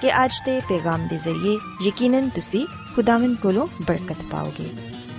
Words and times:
ਕਿ 0.00 0.10
ਅੱਜ 0.24 0.32
ਦੇ 0.46 0.60
ਪੈਗਾਮ 0.68 1.06
ਦੇ 1.08 1.18
ਜ਼ਰੀਏ 1.18 1.56
ਯਕੀਨਨ 1.82 2.28
ਤੁਸੀਂ 2.28 2.66
ਖੁਦਾਵੰਦ 2.94 3.36
ਕੋਲੋਂ 3.36 3.66
ਬਰਕਤ 3.82 4.22
ਪਾਓਗੇ 4.30 4.68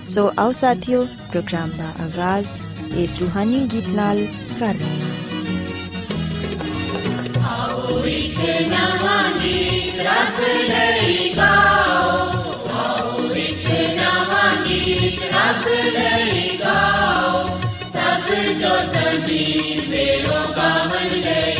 ਸੋ 0.09 0.31
ਆਓ 0.39 0.51
ਸਾਥਿਓ 0.51 1.05
ਪ੍ਰੋਗਰਾਮ 1.31 1.69
ਦਾ 1.69 1.87
ਆਗਾਜ਼ 2.03 2.47
ਇਸ 2.97 3.19
ਰੂਹਾਨੀ 3.21 3.59
ਗੀਤ 3.71 3.87
ਨਾਲ 3.95 4.25
ਕਰਨੇ 4.59 4.99
ਹਾਂ 5.01 5.17
ਆਓ 7.49 8.03
ਇੱਕ 8.05 8.39
ਨਵਾਂ 8.69 9.23
ਗੀਤ 9.43 9.99
ਰੱਬ 9.99 10.39
ਲਈ 10.69 11.33
ਗਾਓ 11.37 12.17
ਆਓ 12.75 13.33
ਇੱਕ 13.35 13.69
ਨਵਾਂ 13.95 14.51
ਗੀਤ 14.65 15.21
ਰੱਬ 15.33 15.67
ਲਈ 15.93 16.57
ਗਾਓ 16.57 17.47
ਸਭ 17.93 18.33
ਜੋ 18.59 18.75
ਜ਼ਮੀਨ 18.93 19.89
ਦੇ 19.91 20.05
ਲੋਕਾਂ 20.17 20.69
ਮਨ 20.85 21.19
ਲਈ 21.19 21.49
ਆਓ 21.49 21.58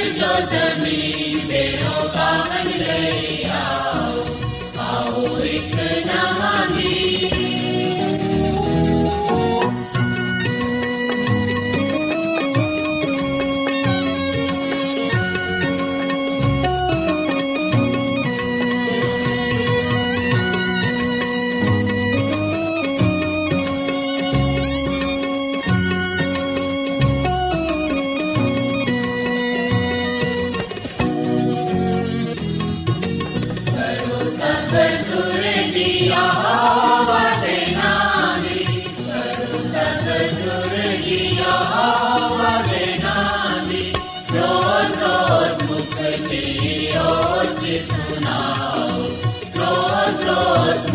ਸਭ 0.00 0.12
ਜੋ 0.14 0.28
ਜ਼ਮੀਨ 0.50 1.46
ਦੇ 1.48 1.62
ਲੋਕਾਂ 1.72 2.32
ਮਨ 2.44 2.68
ਲਈ 2.78 3.44
ਆਓ 3.44 4.24
ਆਓ 4.78 5.24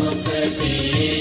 ਵੱਡੇ 0.06 1.15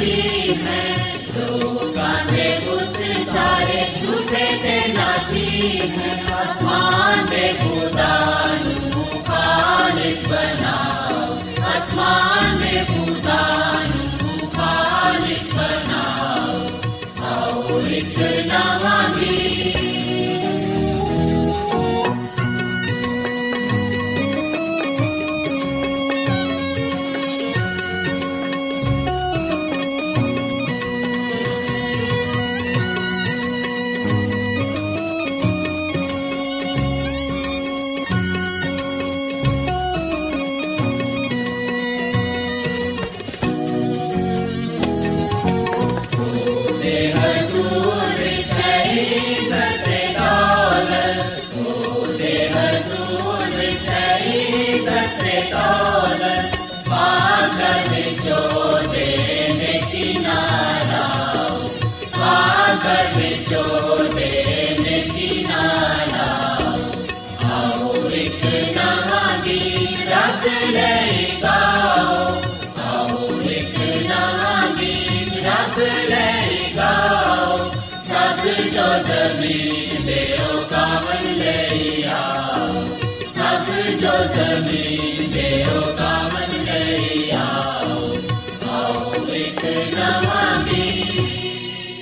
ਨਾਚੀ 0.00 0.54
ਹੈ 0.56 1.14
ਲੋਕਾਂ 1.38 2.14
ਦੇ 2.26 2.48
ਪੁੱਤ 2.60 2.96
ਸਾਰੇ 3.26 3.84
ਝੂਠੇ 3.96 4.46
ਤੇ 4.62 4.92
ਨਾਚੀ 4.92 5.80
ਹੈ 5.90 6.16
ਆਸਮਾਨ 6.34 7.26
ਦੇ 7.26 7.52
ਖੁਦਾ 7.60 8.29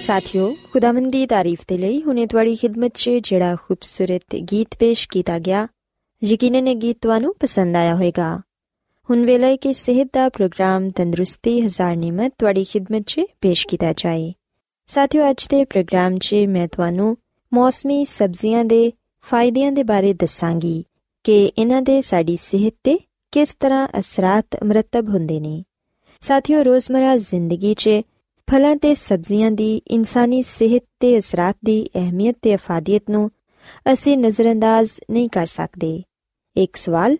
ਸਾਥਿਓ 0.06 0.56
ਖੁਦਾਵੰਦ 0.72 1.10
ਦੀ 1.12 1.26
ਤਾਰੀਫ 1.26 1.60
ਦੇ 1.68 1.78
ਲਈ 1.78 2.02
ਹੁਣੇ 2.02 2.26
ਤੁਹਾਡੀ 2.26 2.56
ਖidmat 2.56 2.90
'ਚ 2.94 3.10
ਜਿਹੜਾ 3.10 3.56
ਖੂਬਸੂਰਤ 3.56 4.34
ਗੀਤ 4.52 4.76
ਪੇਸ਼ 4.78 5.08
ਕੀਤਾ 5.08 5.38
ਗਿਆ 5.38 5.66
ਯਕੀਨਨ 6.24 6.68
ਇਹ 6.68 6.76
ਗੀਤ 6.76 6.96
ਤੁਹਾਨੂੰ 7.02 7.34
ਪਸੰਦ 7.40 7.76
ਆਇਆ 7.76 7.94
ਹੋਵੇਗਾ 7.94 8.40
ਹੁਣ 9.08 9.24
ਵੇਲੇ 9.26 9.56
ਕਿ 9.56 9.72
ਸਿਹਤ 9.72 10.08
ਦਾ 10.14 10.28
ਪ੍ਰੋਗਰਾਮ 10.28 10.90
ਤੰਦਰੁਸਤੀ 10.90 11.60
ਹਜ਼ਾਰ 11.60 11.96
ਨਿਮਤ 11.96 12.32
ਤੁਹਾਡੀ 12.38 12.64
ਖidmat 12.64 13.02
'ਚ 13.06 13.20
ਪੇਸ਼ 13.40 13.66
ਕੀਤਾ 13.66 13.92
ਜਾਏ 13.92 14.32
ਸਾਥਿਓ 14.86 15.30
ਅੱਜ 15.30 15.46
ਦੇ 15.50 15.64
ਪ੍ਰੋਗਰਾਮ 15.64 16.18
'ਚ 16.18 16.34
ਮੈਂ 16.48 16.68
ਤੁਹਾਨੂੰ 16.68 17.16
ਮੌਸਮੀ 17.52 18.04
ਸਬਜ਼ੀਆਂ 18.04 18.64
ਦੇ 18.64 18.92
ਫਾਇਦਿਆਂ 19.24 19.72
ਦੇ 19.72 19.82
ਬਾਰੇ 19.82 20.12
ਦੱਸਾਂਗੀ 20.12 20.84
ਕਿ 21.28 21.52
ਇਹਨਾਂ 21.58 21.82
ਦੇ 21.82 22.00
ਸਾਡੀ 22.00 22.36
ਸਿਹਤ 22.36 22.74
ਤੇ 22.84 22.98
ਕਿਸ 23.32 23.56
ਤਰ੍ਹਾਂ 23.60 23.88
ਅਸਰਾਤ 23.98 24.46
ਮਰਤਬ 24.64 25.08
ਹੁੰਦੇ 25.08 25.40
ਨੇ। 25.40 25.62
ਸਾਥਿਓ, 26.20 26.64
ਰੋਜ਼ਮਰਾ 26.64 27.16
ਜ਼ਿੰਦਗੀ 27.16 27.74
'ਚ 27.74 27.90
ਫਲਾਂ 28.50 28.76
ਤੇ 28.76 28.94
ਸਬਜ਼ੀਆਂ 28.94 29.50
ਦੀ 29.50 29.82
ਇਨਸਾਨੀ 29.88 30.42
ਸਿਹਤ 30.42 30.82
ਤੇ 31.00 31.18
ਅਸਰਾਤ 31.18 31.56
ਦੀ 31.64 31.88
ਅਹਿਮੀਅਤ 31.94 32.36
ਤੇ 32.42 32.54
ਅਫਾਦੀਅਤ 32.54 33.02
ਨੂੰ 33.10 33.30
ਅਸੀਂ 33.92 34.18
ਨਜ਼ਰਅੰਦਾਜ਼ 34.18 34.90
ਨਹੀਂ 35.10 35.28
ਕਰ 35.28 35.46
ਸਕਦੇ। 35.46 36.02
ਇੱਕ 36.56 36.76
ਸਵਾਲ 36.76 37.16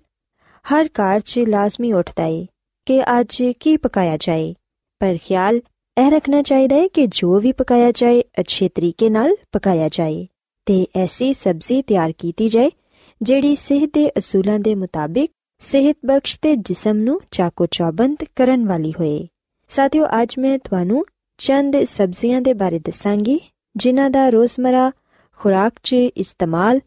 ਹਰ 0.72 0.86
ਘਰ 0.86 1.20
'ਚ 1.20 1.38
ਲਾਜ਼ਮੀ 1.38 1.92
ਉੱਠਦਾ 1.92 2.24
ਏ 2.24 2.46
ਕਿ 2.86 3.02
ਅੱਜ 3.02 3.52
ਕੀ 3.60 3.76
ਪਕਾਇਆ 3.76 4.16
ਜਾਏ। 4.16 4.54
ਪਰ 5.00 5.16
ਖਿਆਲ 5.24 5.56
ਇਹ 5.98 6.10
ਰੱਖਣਾ 6.10 6.42
ਚਾਹੀਦਾ 6.42 6.76
ਹੈ 6.76 6.88
ਕਿ 6.88 7.06
ਜੋ 7.06 7.40
ਵੀ 7.40 7.52
ਪਕਾਇਆ 7.52 7.92
ਜਾਏ, 7.92 8.22
ਅੱਛੇ 8.38 8.68
ਤਰੀਕੇ 8.68 9.10
ਨਾਲ 9.10 9.36
ਪਕਾਇਆ 9.52 9.88
ਜਾਏ 9.88 10.26
ਤੇ 10.66 10.86
ਐਸੀ 10.96 11.34
ਸਬਜ਼ੀ 11.34 11.82
ਤਿਆਰ 11.82 12.12
ਕੀਤੀ 12.18 12.48
ਜਾਏ 12.48 12.70
ਜਿਹੜੀ 13.22 13.56
ਸਿਹਤ 13.56 13.90
ਦੇ 13.92 14.10
ਅਸੂਲਾਂ 14.18 14.58
ਦੇ 14.58 14.74
ਮੁਤਾਬਿਕ 14.74 15.30
ਸਿਹਤ 15.58 15.96
ਬਖਸ਼ 16.06 16.38
ਤੇ 16.42 16.56
ਜਿਸਮ 16.56 16.96
ਨੂੰ 16.96 17.20
ਚਾਕੋ 17.30 17.66
ਚੌਬੰਦ 17.66 18.16
ਕਰਨ 18.36 18.66
ਵਾਲੀ 18.66 18.92
ਹੋਏ। 18.92 19.28
ਸਾਥੀਓ, 19.68 20.06
ਅੱਜ 20.22 20.34
ਮੈਂ 20.38 20.58
ਤੁਹਾਨੂੰ 20.58 21.04
ਚੰਦ 21.38 21.84
ਸਬਜ਼ੀਆਂ 21.84 22.40
ਦੇ 22.40 22.52
ਬਾਰੇ 22.52 22.78
ਦੱਸਾਂਗੀ, 22.78 23.40
ਜਿਨ੍ਹਾਂ 23.76 24.10
ਦਾ 24.10 24.28
ਰੋਜ਼ਮਰਾ, 24.28 24.92
ਖੁਰਾਕ 25.36 25.72
'ਚ 25.82 25.92
ਇਸਤੇਮਾਲ 25.92 26.80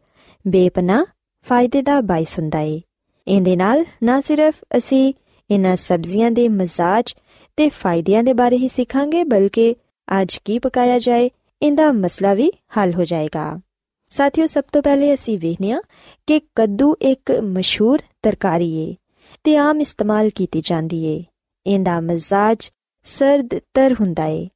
ਬੇਪਨਾ 0.46 1.06
ਫਾਇਦੇ 1.48 1.82
ਦਾ 1.82 2.00
ਬਾਇਸ 2.00 2.38
ਹੁੰਦਾ 2.38 2.58
ਏ। 2.58 2.82
ਇਹਦੇ 3.28 3.56
ਨਾਲ 3.56 3.84
ਨਾ 4.02 4.20
ਸਿਰਫ 4.20 4.54
ਅਸੀਂ 4.76 5.14
ਇਹਨਾਂ 5.50 5.76
ਸਬਜ਼ੀਆਂ 5.76 6.30
ਦੇ 6.30 6.48
ਮਜ਼ਾਜ 6.48 7.14
ਤੇ 7.56 7.68
ਫਾਇਦਿਆਂ 7.68 8.24
ਦੇ 8.24 8.32
ਬਾਰੇ 8.32 8.56
ਹੀ 8.56 8.68
ਸਿੱਖਾਂਗੇ, 8.68 9.24
ਬਲਕਿ 9.24 9.74
ਅੱਜ 10.22 10.38
ਕੀ 10.44 10.58
ਪਕਾਇਆ 10.58 10.98
ਜਾਏ, 10.98 11.30
ਇਹਦਾ 11.62 11.92
ਮਸਲਾ 11.92 12.34
ਵੀ 12.34 12.52
ਹੱਲ 12.78 12.94
ਹੋ 12.94 13.04
ਜਾਏਗਾ। 13.04 13.60
ਸਾਥੀਓ, 14.12 14.46
ਸਭ 14.46 14.64
ਤੋਂ 14.72 14.82
ਪਹਿਲੇ 14.82 15.14
ਅਸੀਂ 15.14 15.38
ਵੇਖਨੀਆ 15.38 15.80
ਕਿ 16.26 16.40
ਕੱਦੂ 16.54 16.96
ਇੱਕ 17.02 17.30
ਮਸ਼ਹੂਰ 17.30 17.98
ਤਰਕਾਰੀ 18.22 18.76
ਏ 18.76 18.96
ਤੇ 19.44 19.56
ਆਮ 19.56 19.80
ਇਸਤੇਮਾਲ 19.80 20.30
ਕੀਤੀ 20.30 20.60
ਜਾਂਦੀ 20.64 21.04
ਏ। 21.04 21.24
ਇਹਦਾ 21.66 22.00
ਮਜ਼ਾਜ 22.00 22.70
ਸਰਦ 23.04 23.48
ਤਰ 23.74 23.94
ਹੁੰਦਾ 24.00 24.24
ਏ। 24.24 24.48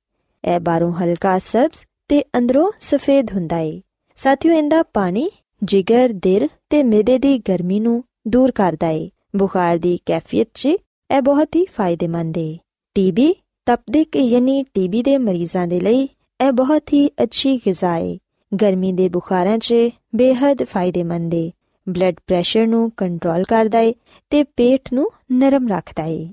ਇਹ 0.44 0.60
ਬਾਹਰੋਂ 0.60 0.92
ਹਲਕਾ 0.92 1.38
ਸਬਜ਼ 1.38 1.84
ਤੇ 2.08 2.22
ਅੰਦਰੋਂ 2.22 2.72
ਸਫੇਦ 2.80 3.32
ਹੁੰਦਾ 3.34 3.58
ਏ। 3.58 3.82
ਸਾਥੀਓ, 4.16 4.52
ਇਹਦਾ 4.52 4.82
ਪਾਣੀ 4.82 5.30
ਜਿਗਰ 5.62 6.08
ਦਿਲ 6.12 6.48
ਤੇ 6.70 6.82
ਮਿਹਦੇ 6.82 7.18
ਦੀ 7.18 7.38
ਗਰਮੀ 7.38 7.80
ਨੂੰ 7.80 8.04
ਦੂਰ 8.28 8.50
ਕਰਦਾ 8.50 8.88
ਏ। 8.88 9.10
ਬੁਖਾਰ 9.36 9.78
ਦੀ 9.78 9.98
ਕੈਫੀਅਤ 10.06 10.48
'ਚ 10.54 10.66
ਇਹ 10.66 11.22
ਬਹੁਤ 11.22 11.56
ਹੀ 11.56 11.64
ਫਾਇਦੇਮੰਦ 11.64 12.38
ਏ। 12.38 12.58
ਟੀਬੀ, 12.94 13.34
ਤਪਦਿਕ 13.66 14.16
ਯਾਨੀ 14.16 14.62
ਟੀਬੀ 14.74 15.02
ਦੇ 15.02 15.18
ਮਰੀਜ਼ਾਂ 15.18 15.66
ਦੇ 15.66 15.80
ਲਈ 15.80 16.08
ਇਹ 16.46 16.52
ਬਹੁਤ 16.52 16.92
ਹੀ 16.92 17.08
ਅੱਛੀ 17.08 17.56
ਗਿਜ਼ਾ 17.66 17.96
ਏ। 17.96 18.18
ਗਰਮੀ 18.54 18.92
ਦੇ 18.92 19.08
ਬੁਖਾਰਾਂ 19.08 19.58
'ਚ 19.58 19.74
ਬੇहद 20.14 20.64
ਫਾਇਦੇਮੰਦ 20.64 21.34
ਏ। 21.34 21.52
ਬਲੱਡ 21.88 22.14
ਪ੍ਰੈਸ਼ਰ 22.26 22.66
ਨੂੰ 22.66 22.90
ਕੰਟਰੋਲ 22.90 23.42
ਕਰਦਾ 23.42 23.78
ਏ 23.78 23.94
ਤੇ 24.30 24.42
ਪੇਟ 24.42 24.92
ਨੂੰ 24.92 25.10
ਨਰਮ 25.32 25.68
ਰੱਖਦਾ 25.68 26.04
ਏ। 26.04 26.32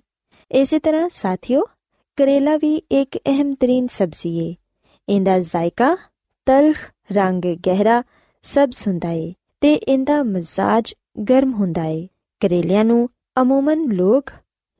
ਇਸੇ 0.52 0.80
ਤਰ੍ਹਾਂ 0.80 1.10
ਸਾਥੀਓ, 1.10 1.62
ਕਰੇਲਾ 2.16 2.58
ਵੀ 2.58 2.76
ਇੱਕ 2.76 3.18
ਅਹਿਮ 3.18 3.54
ਤਰੀਨ 3.54 3.88
ਸਬਜ਼ੀ 3.88 4.38
ਏ। 4.38 4.56
ਇਹਦਾ 5.10 5.40
ਜ਼ਾਇਕਾ 5.40 5.98
ਤਲਖ, 6.46 6.92
ਰੰਗ 7.12 7.42
ਗਹਿਰਾ 7.68 8.04
ਸਬਜ਼ 8.42 8.88
ਹੁੰਦਾ 8.88 9.10
ਏ 9.10 9.34
ਤੇ 9.62 9.74
ਇਹਦਾ 9.74 10.24
ਮਜ਼ਾਜ 10.24 10.94
ਗਰਮ 11.30 11.54
ਹੁੰਦਾ 11.54 11.84
ਏ। 11.84 12.08
ਕਰੇਲਿਆਂ 12.40 12.86
ਨੂੰ 12.86 13.10
ਅਮੂਮਨ 13.42 13.92
ਲੋਕ 13.92 14.32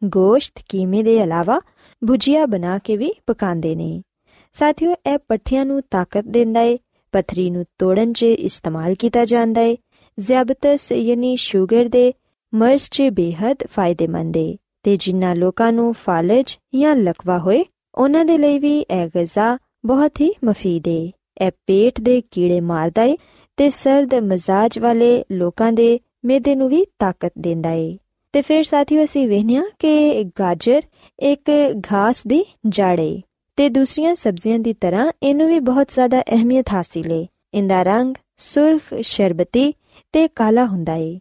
ਗੋਸ਼ਤ 0.04 0.62
ਕੀਮੇ 0.70 1.04
ਦੇ 1.04 1.18
ਇਲਾਵਾ 1.18 1.60
ਭੁਜੀਆ 2.08 2.46
ਬਣਾ 2.46 2.78
ਕੇ 2.78 2.98
ਵੀ 2.98 3.14
ਪਕਾਉਂਦੇ 3.28 3.76
ਨੇ। 3.76 4.02
ਸਾਥੀਓ, 4.54 4.92
ਇਹ 4.92 5.18
ਪੱਠਿਆਂ 5.18 5.66
ਨੂੰ 5.66 5.82
ਤਾਕਤ 5.92 6.24
ਦਿੰਦਾ 6.28 6.62
ਏ 6.62 6.80
ਪਥਰੀ 7.14 7.50
ਨੂੰ 7.50 7.66
ਤੋੜਨ 7.80 8.14
'ਚ 8.14 8.24
ਇਸਤੇਮਾਲ 8.24 8.96
ਕੀਤਾ 8.96 9.26
ਜਾਂਦਾ 9.26 9.62
ਏ। 9.62 9.78
ਜ਼ਿਆਬਤਸ 10.18 10.92
ਯਾਨੀ 10.92 11.36
ਸ਼ੂਗਰ 11.36 11.86
ਦੇ 11.86 12.14
ਮਰਜ਼ 12.54 12.88
'ਚ 12.92 13.02
ਬੇहद 13.02 13.68
ਫਾਇਦੇਮੰਦ 13.72 14.38
ਏ 14.38 14.56
ਤੇ 14.84 14.96
ਜਿਨ੍ਹਾਂ 14.98 15.36
ਲੋਕਾਂ 15.36 15.72
ਨੂੰ 15.74 15.94
ਫਾਲਜ 15.94 16.58
ਜਾਂ 16.76 16.96
ਲਕਵਾ 16.96 17.38
ਹੋਏ, 17.40 17.64
ਉਹਨਾਂ 17.96 18.26
ਦੇ 18.26 18.38
ਲਈ 18.38 18.60
ਵੀ 18.60 18.80
ਇਹ 18.80 19.08
ਗਜ਼ਾ 19.18 19.58
ਬਹੁਤ 19.86 20.22
ਹੀ 20.22 20.30
ਮਫੀਦ 20.44 20.88
ਏ। 20.88 21.12
ਇਹ 21.42 21.52
ਪੇਟ 21.68 22.02
ਦੇ 22.02 22.22
ਕੀੜੇ 22.32 22.62
ਮਾਰਦਾ 22.62 23.04
ਏ 23.04 23.18
ਤੇ 23.58 23.70
ਸਰਦ 23.70 24.16
ਮਜ਼ਾਜ 24.16 24.80
ਵਾਲੇ 24.80 25.24
ਲੋਕਾਂ 25.32 25.72
ਦੇ 25.72 26.00
ਮਿਹਦੇ 26.26 26.56
ਨੂੰ 26.56 26.70
ਵੀ 26.70 26.86
ਤਾਕਤ 27.00 27.34
ਦਿੰਦਾ 27.40 27.72
ਏ। 27.72 27.96
ਤੇ 28.34 28.42
ਫਿਰ 28.42 28.64
ਸਾਥੀਓ 28.64 29.04
ਅਸੀਂ 29.04 29.28
ਵੇਖਿਆ 29.28 29.64
ਕਿ 29.80 30.24
ਗਾਜਰ 30.40 30.82
ਇੱਕ 31.20 31.52
ਘਾਸ 31.94 32.24
ਦੀ 32.28 32.44
ਜੜ 32.68 33.00
ਏ। 33.00 33.22
ਤੇ 33.56 33.70
ਦੂਸਰੀਆਂ 33.70 34.16
ਸਬਜ਼ੀਆਂ 34.16 34.60
ਦੀ 34.60 34.74
ਤਰ੍ਹਾਂ 34.74 35.12
ਇਹਨੂੰ 35.24 35.48
ਵੀ 35.48 35.60
ਬਹੁਤ 35.60 35.88
ਜ਼ਿਆਦਾ 35.88 36.22
ਅਹਿਮੀਅਤ 36.22 36.66
ਹਾਸਿਲ 36.74 37.12
ਏ। 37.12 37.28
ਇਹਦਾ 37.54 37.84
ਰੰਗ 37.84 38.16
ਸੁਰਖ, 38.38 39.02
ਸ਼ਰਬਤੀ 39.02 39.74
ਤੇ 40.14 40.28
ਕਾਲਾ 40.28 40.66
ਹੁੰਦਾ 40.66 40.96
ਏ। 40.96 41.20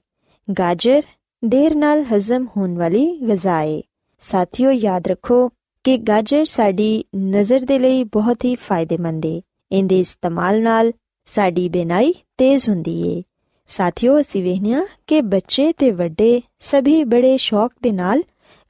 ਗਾਜਰ 0.58 1.02
ਦੇਰ 1.44 1.74
ਨਾਲ 1.74 2.04
ਹਜ਼ਮ 2.04 2.46
ਹੋਣ 2.56 2.74
ਵਾਲੀ 2.74 3.18
ਗਜ਼ਾ 3.30 3.62
ਏ। 3.62 3.82
ਸਾਥੀਓ, 4.20 4.70
ਯਾਦ 4.70 5.06
ਰੱਖੋ 5.06 5.48
ਕਿ 5.84 5.96
ਗਾਜਰ 5.96 6.44
ਸਾਡੀ 6.44 7.04
ਨਜ਼ਰ 7.16 7.60
ਦੇ 7.60 7.78
ਲਈ 7.78 8.04
ਬਹੁਤ 8.04 8.44
ਹੀ 8.44 8.54
ਫਾਇਦੇਮੰਦ 8.54 9.26
ਏ। 9.26 9.42
ਇਹਦੇ 9.72 10.00
ਇਸਤੇਮਾਲ 10.00 10.62
ਨਾਲ 10.62 10.92
ਸਾਡੀ 11.24 11.68
ਬਿਨਾਈ 11.68 12.14
ਤੇਜ਼ 12.38 12.68
ਹੁੰਦੀ 12.68 13.18
ਏ। 13.18 13.22
ਸਾਥੀਓ, 13.66 14.20
ਅਸੀਂ 14.20 14.42
ਵੇਖਿਆ 14.42 14.86
ਕਿ 15.06 15.20
ਬੱਚੇ 15.20 15.72
ਤੇ 15.72 15.90
ਵੱਡੇ 15.90 16.42
ਸਭੀ 16.58 17.04
ਬੜੇ 17.04 17.36
ਸ਼ੌਕ 17.36 17.72
ਦੇ 17.82 17.92
ਨਾਲ 17.92 18.22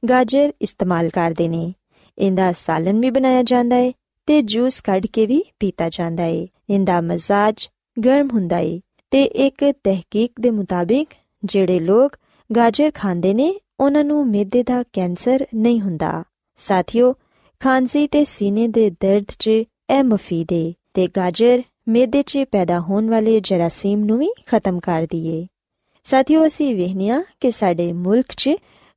ਗਾਜਰ 0.09 0.51
ਇਸਤੇਮਾਲ 0.61 1.09
ਕਰਦੇ 1.09 1.47
ਨੇ। 1.47 1.73
ਇਹਦਾ 2.17 2.51
ਸਾਲਨ 2.51 2.99
ਵੀ 2.99 3.09
ਬਣਾਇਆ 3.09 3.43
ਜਾਂਦਾ 3.43 3.77
ਏ 3.77 3.93
ਤੇ 4.25 4.41
ਜੂਸ 4.41 4.81
ਕੱਢ 4.81 5.05
ਕੇ 5.05 5.25
ਵੀ 5.25 5.43
ਪੀਤਾ 5.59 5.89
ਜਾਂਦਾ 5.89 6.23
ਏ। 6.23 6.47
ਇਹਦਾ 6.69 7.01
ਮਜ਼ਾਜ 7.01 7.69
ਗਰਮ 8.05 8.27
ਹੁੰਦਾ 8.33 8.57
ਏ 8.57 8.81
ਤੇ 9.11 9.23
ਇੱਕ 9.23 9.71
ਤਹਿਕੀਕ 9.71 10.31
ਦੇ 10.41 10.49
ਮੁਤਾਬਿਕ 10.49 11.09
ਜਿਹੜੇ 11.45 11.79
ਲੋਕ 11.79 12.17
ਗਾਜਰ 12.55 12.91
ਖਾਂਦੇ 12.95 13.33
ਨੇ, 13.33 13.55
ਉਹਨਾਂ 13.79 14.03
ਨੂੰ 14.03 14.27
ਮਿਹਦੇ 14.27 14.63
ਦਾ 14.63 14.83
ਕੈਂਸਰ 14.93 15.45
ਨਹੀਂ 15.55 15.81
ਹੁੰਦਾ। 15.81 16.23
ਸਾਥੀਓ, 16.55 17.15
ਖਾਂਸੀ 17.59 18.07
ਤੇ 18.07 18.23
ਸੀਨੇ 18.23 18.67
ਦੇ 18.67 18.89
ਦਰਦ 18.89 19.25
'ਚ 19.39 19.47
ਇਹ 19.47 20.03
ਮਫੀਦ 20.03 20.47
ਏ 20.53 20.73
ਤੇ 20.93 21.07
ਗਾਜਰ 21.07 21.61
ਮਿਹਦੇ 21.87 22.23
'ਚ 22.23 22.39
ਪੈਦਾ 22.51 22.79
ਹੋਣ 22.79 23.09
ਵਾਲੇ 23.09 23.39
ਜਰਾਸੀਮ 23.39 24.05
ਨੂੰ 24.05 24.17
ਵੀ 24.17 24.29
ਖਤਮ 24.45 24.79
ਕਰ 24.79 25.07
ਦਈਏ। 25.09 25.47
ਸਾਥੀਓ, 26.03 26.47
ਅਸੀਂ 26.47 26.75
ਵੇਖਨੀਆ 26.75 27.23
ਕਿ 27.39 27.51
ਸਾਡੇ 27.51 27.93
ਮੁਲਕ 27.93 28.25
'ਚ 28.37 28.49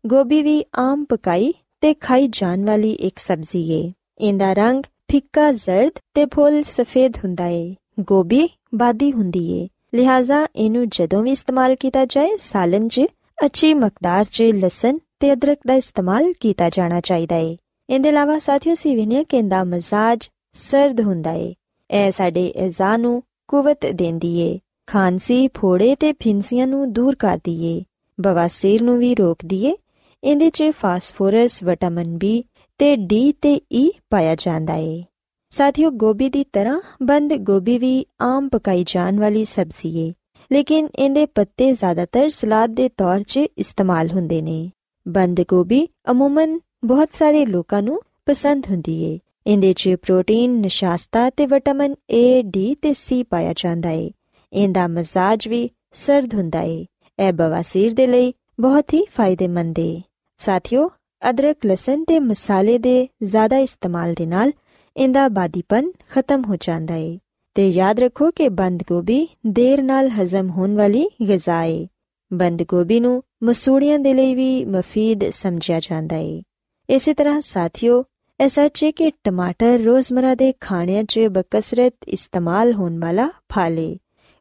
ਗੋਭੀ 0.06 0.42
ਵੀ 0.42 0.64
ਆਮ 0.78 1.04
ਪਕਾਈ 1.04 1.54
ਤੇ 1.87 1.95
ਖਾਈ 1.95 2.28
ਜਾਣ 2.33 2.64
ਵਾਲੀ 2.64 2.93
ਇੱਕ 2.93 3.19
ਸਬਜ਼ੀ 3.19 3.71
ਏ। 3.73 3.93
ਇਹਦਾ 4.19 4.52
ਰੰਗ 4.52 4.83
ਫਿੱਕਾ, 4.83 5.52
ਜ਼ਰਦ 5.52 5.93
ਤੇ 6.14 6.25
ਫੁੱਲ 6.25 6.62
ਸਫੇਦ 6.62 7.16
ਹੁੰਦਾ 7.16 7.47
ਏ। 7.47 7.76
ਗੋਭੀ 8.00 8.49
ਬਾਦੀ 8.75 9.12
ਹੁੰਦੀ 9.12 9.52
ਏ। 9.52 9.69
ਲਿਹਾਜ਼ਾ 9.95 10.47
ਇਹਨੂੰ 10.57 10.88
ਜਦੋਂ 10.88 11.23
ਵੀ 11.23 11.31
ਇਸਤੇਮਾਲ 11.31 11.75
ਕੀਤਾ 11.75 12.05
ਜਾਏ, 12.05 12.31
ਸਾਲਨ 12.40 12.88
'ਚ, 12.88 13.00
ਅੱਛੀ 13.45 13.75
ਮਕਦਾਰ 13.75 14.25
'ਚ 14.31 14.43
ਲਸਣ 14.43 14.99
ਤੇ 15.21 15.33
ਅਦਰਕ 15.33 15.59
ਦਾ 15.66 15.75
ਇਸਤੇਮਾਲ 15.75 16.33
ਕੀਤਾ 16.40 16.69
ਜਾਣਾ 16.69 17.00
ਚਾਹੀਦਾ 17.00 17.37
ਏ। 17.37 17.57
ਇਹਦੇ 17.90 18.09
ਇਲਾਵਾ 18.09 18.38
ਸਾਥੀਓ 18.38 18.75
ਸੀ 18.75 18.95
ਵਿਨਿਆ 18.95 19.23
ਕਿ 19.23 19.37
ਇਹਦਾ 19.37 19.64
ਮਜ਼ਾਜ 19.64 20.28
ਸਰਦ 20.52 21.00
ਹੁੰਦਾ 21.00 21.33
ਏ। 21.33 21.55
ਇਹ 21.90 22.12
ਸਾਡੇ 22.12 22.52
ਅਜ਼ਾ 22.66 22.97
ਨੂੰ 22.97 23.23
ਕੁਵਤ 23.49 23.87
ਦਿੰਦੀ 23.87 24.38
ਏ। 24.38 24.59
ਖਾਂਸੀ, 24.87 25.49
ਫੋੜੇ 25.49 25.95
ਤੇ 25.95 26.12
ਫਿੰਸੀਆਂ 26.12 26.66
ਨੂੰ 26.66 26.93
ਦੂਰ 26.93 27.14
ਕਰਦੀ 27.14 27.78
ਏ। 27.78 27.83
ਬਵਾਸੀਰ 28.21 28.83
ਨੂੰ 28.83 28.99
ਵੀ 28.99 29.14
ਰੋਕਦੀ 29.14 29.66
ਏ। 29.66 29.76
ਇਹਦੇ 30.23 30.50
'ਚ 30.50 30.70
ਫਾਸਫੋਰਸ, 30.73 31.62
ਵਿਟਾਮਿਨ 31.62 32.16
ਬੀ 32.18 32.44
ਤੇ 32.80 32.94
ਡੀ 32.96 33.32
ਤੇ 33.32 33.61
ਈ 33.73 33.90
ਪਾਇਆ 34.11 34.35
ਜਾਂਦਾ 34.35 34.75
ਏ। 34.75 35.04
ਸਾਥੀਓ, 35.52 35.90
ਗੋਭੀ 35.90 36.28
ਦੀ 36.28 36.44
ਤਰ੍ਹਾਂ 36.52 36.80
ਬੰਦ 37.02 37.35
ਗੋਭੀ 37.42 37.78
ਵੀ 37.78 38.04
ਆਮ 38.23 38.49
ਪਕਾਈ 38.49 38.85
ਜਾਣ 38.87 39.20
ਵਾਲੀ 39.20 39.44
ਸਬਜ਼ੀ 39.44 39.99
ਏ, 39.99 40.12
ਲੇਕਿਨ 40.50 40.88
ਇਹਦੇ 40.99 41.26
ਪੱਤੇ 41.26 41.73
ਜ਼ਿਆਦਾਤਰ 41.73 42.28
ਸਲਾਦ 42.28 42.75
ਦੇ 42.75 42.88
ਤੌਰ 42.88 43.23
'ਚ 43.23 43.37
ਇਸਤੇਮਾਲ 43.58 44.11
ਹੁੰਦੇ 44.11 44.40
ਨੇ। 44.42 44.70
ਬੰਦ 45.06 45.40
ਗੋਭੀ 45.49 45.87
ਅਮੂਮਨ 46.11 46.58
ਬਹੁਤ 46.85 47.12
ਸਾਰੇ 47.12 47.44
ਲੋਕਾਂ 47.46 47.82
ਨੂੰ 47.82 48.00
ਪਸੰਦ 48.26 48.66
ਹੁੰਦੀ 48.70 49.02
ਏ। 49.04 49.18
ਇਹਦੇ 49.46 49.73
'ਚ 49.73 49.94
ਪ੍ਰੋਟੀਨ, 50.02 50.50
ਨਿਸ਼ਾਸਤਾ 50.61 51.28
ਤੇ 51.30 51.46
ਵਿਟਾਮਿਨ 51.46 51.94
ਏ 52.11 52.42
ਡੀ 52.42 52.75
ਤੇ 52.75 52.92
ਸੀ 52.92 53.23
ਪਾਇਆ 53.23 53.52
ਜਾਂਦਾ 53.56 53.90
ਏ। 53.90 54.11
ਇਹਦਾ 54.52 54.87
ਮਜ਼ਾਜ 54.88 55.46
ਵੀ 55.49 55.68
ਸਰਦ 55.92 56.35
ਹੁੰਦਾ 56.35 56.61
ਏ। 56.61 56.85
ਇਹ 57.18 57.32
ਬਵਾਸੀਰ 57.32 57.94
ਦੇ 57.94 58.06
ਲਈ 58.06 58.32
ਬਹੁਤ 58.60 58.92
ਹੀ 58.94 59.04
ਫਾਇਦੇਮੰਦ 59.16 59.78
ਹੈ 59.78 60.02
ਸਾਥੀਓ, 60.36 60.90
ਅਦਰਕ, 61.30 61.56
ਲਸਣ 61.66 62.04
ਤੇ 62.04 62.18
ਮਸਾਲੇ 62.20 62.78
ਦੇ 62.78 63.08
ਜ਼ਿਆਦਾ 63.22 63.58
ਇਸਤੇਮਾਲ 63.58 64.14
ਦੇ 64.14 64.26
ਨਾਲ 64.26 64.52
ਇਹਦਾ 64.96 65.28
ਬਾਦੀਪਨ 65.28 65.90
ਖਤਮ 66.10 66.44
ਹੋ 66.44 66.56
ਜਾਂਦਾ 66.56 66.94
ਹੈ 66.94 67.18
ਤੇ 67.54 67.68
ਯਾਦ 67.68 68.00
ਰੱਖੋ 68.00 68.30
ਕਿ 68.30 68.48
ਬੰਦ 68.48 68.82
ਗੋਭੀ 68.88 69.28
ਦੇਰ 69.46 69.82
ਨਾਲ 69.82 70.08
ਹਜ਼ਮ 70.10 70.50
ਹੋਣ 70.50 70.76
ਵਾਲੀ 70.76 71.06
ਗਿਜ਼ਾ 71.28 71.62
ਹੈ 71.62 71.86
ਬੰਦ 72.32 72.62
ਗੋਭੀ 72.62 73.00
ਨੂੰ 73.00 73.22
ਮਸੂੜੀਆਂ 73.42 73.98
ਦੇ 73.98 74.14
ਲਈ 74.14 74.34
ਵੀ 74.34 74.64
ਮਫੀਦ 74.64 75.30
ਸਮਝਿਆ 75.30 75.80
ਜਾਂਦਾ 75.80 76.16
ਹੈ 76.16 76.42
ਇਸੇ 76.88 77.14
ਤਰ੍ਹਾਂ 77.14 77.40
ਸਾਥੀਓ 77.40 78.04
ਇਹ 78.40 78.48
ਸੱਚ 78.48 78.84
ਹੈ 78.84 78.90
ਕਿ 78.90 79.12
ਟਮਾਟਰ 79.25 79.78
ਰੋਜ਼ਮਰਾ 79.78 80.34
ਦੇ 80.34 80.52
ਖਾਣਿਆਂ 80.60 81.04
'ਚ 81.04 81.18
ਬਕਸਰਤ 81.18 81.94
ਇਸਤੇਮਾਲ 82.08 82.72
ਹੋਣ 82.72 82.98
ਵਾਲਾ 82.98 83.28
ਫਲ 83.52 83.78
ਹੈ 83.78 83.96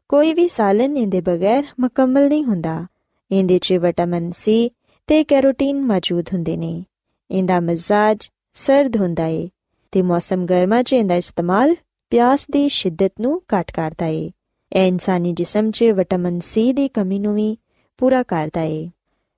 ਕੋਈ 0.08 0.34
ਵੀ 0.34 0.48
ਸਾਲਨ 0.48 0.96
ਇਹਦੇ 0.96 1.20
ਬਗੈਰ 1.20 1.64
ਮੁਕੰਮਲ 1.80 2.28
ਨਹੀਂ 2.28 2.44
ਹੁੰਦਾ। 2.44 2.86
ਇਹਦੇ 3.30 3.58
'ਚ 3.58 3.72
ਵਿਟਾਮਿਨ 3.72 4.30
ਸੀ 4.30 4.70
ਤੇ 5.06 5.24
ਕੈਰੋਟੀਨ 5.24 5.82
ਮੌਜੂਦ 5.82 6.28
ਹੁੰਦੇ 6.34 6.56
ਨੇ। 6.56 6.84
ਇਹਦਾ 7.30 7.60
ਮਜ਼ਾਜ 7.60 8.28
ਸਰਦ 8.52 8.96
ਹੁੰਦਾ 8.96 9.22
ਹੈ 9.22 9.48
ਤੇ 9.92 10.02
ਮੌਸਮ 10.02 10.46
ਗਰਮਾ 10.46 10.82
'ਚ 10.82 10.92
ਇਹਦਾ 10.92 11.14
ਇਸਤੇਮਾਲ 11.14 11.76
ਪਿਆਸ 12.10 12.46
ਦੀ 12.50 12.68
ਸ਼ਿੱਦਤ 12.68 13.12
ਨੂੰ 13.20 13.42
ਘਟ 13.54 13.70
ਕਰਦਾ 13.70 14.06
ਹੈ 14.06 14.30
ਇਹ 14.72 14.86
ਇਨਸਾਨੀ 14.88 15.32
ਜਿਸਮ 15.32 15.70
'ਚ 15.70 15.84
ਵਿਟਾਮਿਨ 15.84 16.40
ਸੀ 16.40 16.72
ਦੀ 16.72 16.88
ਕਮੀ 16.88 17.18
ਨੂੰ 17.18 17.34
ਵੀ 17.34 17.56
ਪੂਰਾ 17.98 18.22
ਕਰਦਾ 18.22 18.60
ਹੈ 18.60 18.90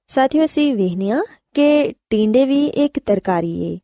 ਸਾਥੀਓ, 0.07 0.45
ਅਸੀਂ 0.45 0.75
ਵੇਖਨੀਆ 0.77 1.23
ਕਿ 1.55 1.95
ਟਿੰਡੇ 2.11 2.45
ਵੀ 2.45 2.67
ਇੱਕ 2.67 2.99
ਤਰਕਾਰੀ 2.99 3.75
ਹੈ 3.75 3.79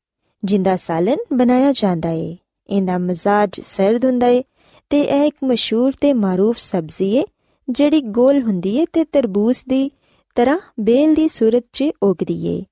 ਜਿੰਦਾ 0.44 0.76
ਸਾਲਨ 0.76 1.16
ਬਣਾਇਆ 1.32 1.72
ਜਾਂਦਾ 1.72 2.08
ਹੈ 2.08 2.36
ਇਹਦਾ 2.68 2.98
ਮਜ਼ਾਜ 2.98 3.60
ਸਰਦ 3.60 4.04
ਹੁੰਦਾ 4.04 4.26
ਹੈ 4.26 4.42
ਤੇ 4.90 5.02
ਇਹ 5.02 5.24
ਇੱਕ 5.24 5.36
ਮਸ਼ਹੂਰ 5.44 5.92
ਤੇ 6.00 6.12
ਮਾਰੂਫ 6.12 6.58
ਸਬਜ਼ੀ 6.58 7.18
ਹੈ 7.18 7.22
ਜਿਹੜੀ 7.68 8.00
ਗੋਲ 8.00 8.42
ਹੁੰਦੀ 8.42 8.80
ਹੈ 8.80 8.84
ਤੇ 8.92 9.04
ਤਰਬੂਜ 9.04 9.62
ਦੀ 9.68 9.90
ਤਰ੍ਹਾਂ 10.34 10.58
ਬੇਲ 10.80 11.14
ਦੀ 11.14 11.28
ਸੂਰਤ 11.28 11.64
'ਚ 11.72 11.84
ਉਗਦੀ 12.02 12.46
ਏ। 12.46 12.64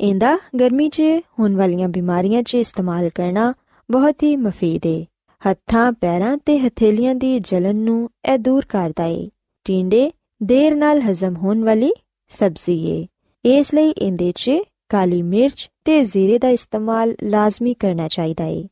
ਇਹਦਾ 0.00 0.38
ਗਰਮੀ 0.60 0.88
'ਚ 0.88 1.02
ਹੋਣ 1.38 1.56
ਵਾਲੀਆਂ 1.56 1.88
ਬਿਮਾਰੀਆਂ 1.88 2.42
'ਚ 2.42 2.54
ਇਸਤੇਮਾਲ 2.54 3.08
ਕਰਨਾ 3.08 3.54
ਬਹੁਤ 3.90 4.22
ਹੀ 4.22 4.36
ਮਫੀਦ 4.36 4.86
ਏ। 4.86 5.06
ਹੱਥਾਂ, 5.50 5.92
ਪੈਰਾਂ 5.92 6.38
ਤੇ 6.38 6.58
ਹਥੇਲੀਆਂ 6.58 7.14
ਦੀ 7.14 7.38
ਜਲਨ 7.38 7.76
ਨੂੰ 7.76 8.10
ਇਹ 8.32 8.38
ਦੂਰ 8.38 8.64
ਕਰਦਾ 8.68 9.04
ਏ। 9.04 9.30
ਟਿੰਡੇ 9.64 10.10
ਦੇਰ 10.42 10.74
ਨਾਲ 10.74 11.00
ਹਜ਼ਮ 11.00 11.36
ਹੋਣ 11.36 11.64
ਵਾਲੀ 11.64 11.92
ਸਬਜ਼ੀ 12.28 12.90
ਏ। 12.90 13.06
ਇਸ 13.44 13.74
ਲਈ 13.74 13.90
ਇਹਦੇ 13.90 14.32
'ਚ 14.36 14.50
ਕਾਲੀ 14.88 15.22
ਮਿਰਚ 15.22 15.70
ਤੇ 15.84 16.04
ਜ਼ੀਰੇ 16.04 16.38
ਦਾ 16.38 16.48
ਇਸਤੇਮਾਲ 16.48 17.14
ਲਾਜ਼ਮੀ 17.22 17.74
ਕਰਨਾ 17.74 18.08
ਚਾਹੀਦਾ 18.08 18.44
ਏ। 18.44 18.64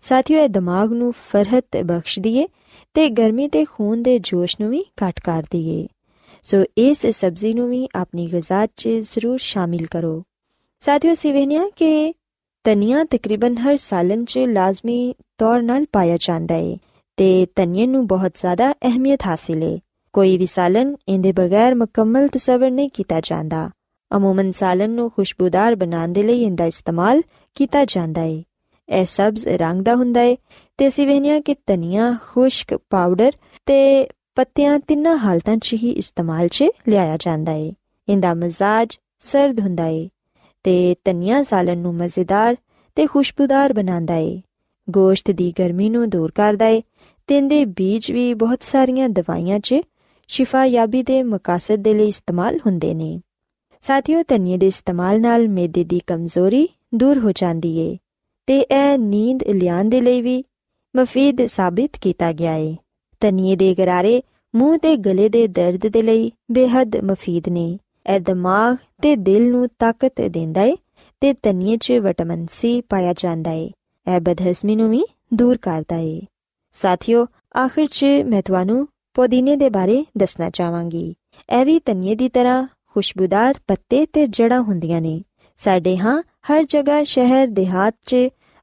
ਸਾਥੀਓ, 0.00 0.38
ਇਹ 0.38 0.48
ਦਿਮਾਗ 0.48 0.92
ਨੂੰ 0.92 1.12
ਫਰਹਤ 1.12 1.76
ਬਖਸ਼ਦੀ 1.84 2.38
ਏ 2.38 2.48
ਤੇ 2.94 3.08
ਗਰਮੀ 3.08 3.48
ਤੇ 3.48 3.64
ਖੂਨ 3.64 4.02
ਦੇ 4.02 4.18
ਜੋਸ਼ 4.18 4.56
ਨੂੰ 4.60 4.70
ਵੀ 4.70 4.84
ਘਟ 5.02 5.20
ਕਰਦੀ 5.20 5.68
ਏ 5.80 5.86
ਸੋ 6.42 6.64
ਇਸ 6.78 7.06
ਸਬਜ਼ੀ 7.06 7.54
ਨੂੰ 7.54 7.68
ਵੀ 7.70 7.88
ਆਪਣੀ 7.94 8.26
ਗਿਜ਼ਾ 8.32 8.66
'ਚ 8.66 8.88
ਜ਼ਰੂਰ 8.88 9.38
ਸ਼ਾਮਿਲ 9.38 9.86
ਕਰੋ। 9.86 10.22
ਸਾਥੀਓ 10.80 11.14
ਸਿਵਹਨੀਆ 11.14 11.68
ਕਿ 11.76 12.14
ਤਨੀਆ 12.64 13.04
ਤਕਰੀਬਨ 13.04 13.56
ਹਰ 13.56 13.76
ਸਾਲਨ 13.76 14.24
'ਚ 14.24 14.38
ਲਾਜ਼ਮੀ 14.38 15.14
ਤੌਰ 15.38 15.62
ਨਾਲ 15.62 15.86
ਪਾਇਆ 15.92 16.16
ਜਾਂਦਾ 16.20 16.54
ਹੈ 16.54 16.76
ਤੇ 17.16 17.46
ਤਨੀਏ 17.56 17.86
ਨੂੰ 17.86 18.06
ਬਹੁਤ 18.06 18.32
ਜ਼ਿਆਦਾ 18.34 18.72
ਅਹਿਮੀਅਤ 18.72 19.26
ਹਾਸਿਲ 19.26 19.62
ਹੈ 19.62 19.78
ਕੋਈ 20.12 20.38
ਵੀ 20.38 20.46
ਸਾਲਨ 20.46 20.94
ਇਹਦੇ 21.08 21.32
ਬਗੈਰ 21.32 21.74
ਮੁਕੰਮਲ 21.74 22.28
ਤਸਵਰ 22.28 22.70
ਨਹੀਂ 22.70 22.90
ਕੀਤਾ 22.90 23.20
ਜਾਂਦਾ। 23.20 23.70
ਅਮੂਮਨ 24.16 24.52
ਸਾਲਨ 24.52 24.90
ਨੂੰ 24.90 25.10
ਖੁਸ਼ਬੂਦਾਰ 25.10 25.74
ਬਣਾਉਣ 25.74 26.08
ਦੇ 26.08 26.22
ਲਈ 26.22 26.42
ਇਹਦਾ 26.42 26.64
ਇਸਤੇਮਾਲ 26.64 27.22
ਕੀਤਾ 27.54 27.84
ਜਾਂਦਾ 27.84 28.20
ਹੈ 28.20 28.42
ਇਹ 28.88 29.06
ਸਬਜ਼ 29.06 29.48
ਰੰਗ 29.48 29.82
ਦਾ 29.82 29.94
ਹੁੰਦਾ 29.94 30.20
ਹੈ 30.20 30.36
ਤੇ 30.78 30.90
ਸਿਵਹਨੀਆ 30.90 31.40
ਕਿ 31.40 31.54
ਤਨੀਆ 31.66 32.16
ਖੁਸ਼ਕ 32.28 32.76
ਪਾਊਡਰ 32.90 33.32
ਤੇ 33.66 34.08
ਪੱਤਿਆਂ 34.34 34.78
ਤਿੰਨਾਂ 34.78 35.16
ਹਾਲਤਾਂ 35.16 35.56
'ਚ 35.56 35.74
ਹੀ 35.74 35.90
ਇਸਤੇਮਾਲ 35.90 36.48
'ਚ 36.48 36.64
ਲਿਆਇਆ 36.88 37.16
ਜਾਂਦਾ 37.16 37.52
ਹੈ 37.52 37.72
ਇਹਦਾ 38.08 38.34
ਮਜ਼ਾਜ 38.34 38.98
ਸਰਦ 39.18 39.60
ਹੁੰਦਾ 39.60 39.84
ਹੈ 39.84 40.08
ਤੇ 40.64 40.96
ਤਨੀਆ 41.04 41.42
ਸਾਲਨ 41.42 41.78
ਨੂੰ 41.78 41.94
ਮਜ਼ੇਦਾਰ 41.94 42.56
ਤੇ 42.94 43.06
ਖੁਸ਼ਬੂਦਾਰ 43.06 43.72
ਬਣਾਉਂਦਾ 43.72 44.14
ਹੈ 44.14 44.42
ਗੋਸ਼ਤ 44.90 45.30
ਦੀ 45.30 45.52
ਗਰਮੀ 45.58 45.88
ਨੂੰ 45.90 46.10
ਦੂਰ 46.10 46.30
ਕਰਦਾ 46.30 46.64
ਹੈ 46.64 46.80
ਤੇ 47.26 47.36
ਇਹਦੇ 47.36 47.64
ਬੀਜ 47.64 48.12
ਵੀ 48.12 48.34
ਬਹੁਤ 48.34 48.62
ਸਾਰੀਆਂ 48.62 49.08
ਦਵਾਈਆਂ 49.08 49.60
'ਚ 49.60 49.74
ਸ਼ਿਫਾ 50.28 50.64
ਯਾਬੀ 50.64 51.02
ਦੇ 51.02 51.22
ਮਕਸਦ 51.22 51.76
ਦੇ 51.76 51.94
ਲਈ 51.94 52.08
ਇਸਤੇਮਾਲ 52.08 52.58
ਹੁੰਦੇ 52.66 52.94
ਨੇ। 52.94 53.20
ਸਾਥੀਓ 53.80 54.22
ਤਨੀਏ 54.22 54.56
ਦੇ 54.56 54.66
ਇਸਤੇਮਾਲ 54.66 55.20
ਨਾਲ 55.20 55.48
ਮੇਦੇ 55.48 55.84
ਦੀ 55.84 56.00
ਕਮਜ਼ੋਰੀ 56.06 56.68
ਦੂਰ 56.94 57.18
ਹੋ 57.18 57.32
ਜਾਂਦੀ 57.32 57.76
ਏ 57.78 57.96
ਤੇ 58.46 58.60
ਇਹ 58.60 58.98
ਨੀਂਦ 58.98 59.42
ਲਿਆਉਣ 59.42 59.88
ਦੇ 59.88 60.00
ਲਈ 60.00 60.22
ਵੀ 60.22 60.44
ਮਫੀਦ 60.96 61.46
ਸਾਬਿਤ 61.46 61.90
ਕੀਤਾ 62.00 62.32
ਗਿਆ 62.32 62.54
ਏ। 62.54 62.76
ਤਨੀਏ 63.20 63.56
ਦੇ 63.56 63.74
ਗਰਾਰੇ 63.74 64.22
ਮੂੰਹ 64.54 64.78
ਤੇ 64.78 64.96
ਗਲੇ 64.96 65.28
ਦੇ 65.28 65.46
ਦਰਦ 65.46 65.86
ਦੇ 65.86 66.02
ਲਈ 66.02 66.32
ਬੇहद 66.50 66.90
ਮਫੀਦ 67.04 67.48
ਨੇ। 67.48 67.78
ਇਹ 68.14 68.20
ਦਿਮਾਗ 68.20 68.76
ਤੇ 69.02 69.16
ਦਿਲ 69.16 69.50
ਨੂੰ 69.50 69.68
ਤਾਕਤ 69.78 70.20
ਦਿੰਦਾ 70.20 70.62
ਏ 70.62 70.76
ਤੇ 71.20 71.32
ਤਨੀਏ 71.32 71.76
'ਚ 71.76 71.92
ਵਿਟਾਮਿਨ 71.92 72.46
ਸੀ 72.50 72.80
ਪਾਇਆ 72.80 73.12
ਜਾਂਦਾ 73.12 73.50
ਏ। 73.50 73.70
ਇਹ 74.16 74.20
ਬਦਹਜ਼ਮੀ 74.20 74.76
ਨੂੰ 74.76 74.90
ਵੀ 74.90 75.04
ਦੂਰ 75.34 75.56
ਕਰਦਾ 75.56 75.96
ਏ। 75.96 76.22
ਸਾਥੀਓ, 76.72 77.26
ਆਖਿਰ 77.56 77.86
'ਚ 77.86 78.06
ਮੈਂ 78.26 78.42
ਤੁਹਾਨੂੰ 78.42 78.88
ਪੁਦੀਨੇ 79.14 79.56
ਦੇ 79.56 79.70
ਬਾਰੇ 79.70 80.04
ਦੱਸਣਾ 80.18 80.50
ਚਾਹਾਂਗੀ। 80.50 81.14
ਇਹ 81.60 81.64
ਵੀ 81.64 81.78
ਤਨੀਏ 81.78 82.14
ਦੀ 82.14 82.28
ਤਰ੍ਹਾਂ 82.28 82.66
ਖੁਸ਼ਬੂਦਾਰ 82.94 83.54
ਪੱਤੇ 83.66 84.06
ਤੇ 84.06 84.26
ਜੜਾਂ 84.26 84.62
ਹੁੰਦੀਆਂ 84.62 85.00
ਨੇ। 85.00 85.22
ਸਾਡੇ 85.56 85.96
ਹਾਂ 85.96 86.22
ਹਰ 86.22 86.64
ਜਗ੍ਹਾ 86.64 87.02
ਸ਼ਹਿਰ 87.04 87.46
ਦਿਹਾਤ 87.46 87.94
'ਚ 88.06 88.16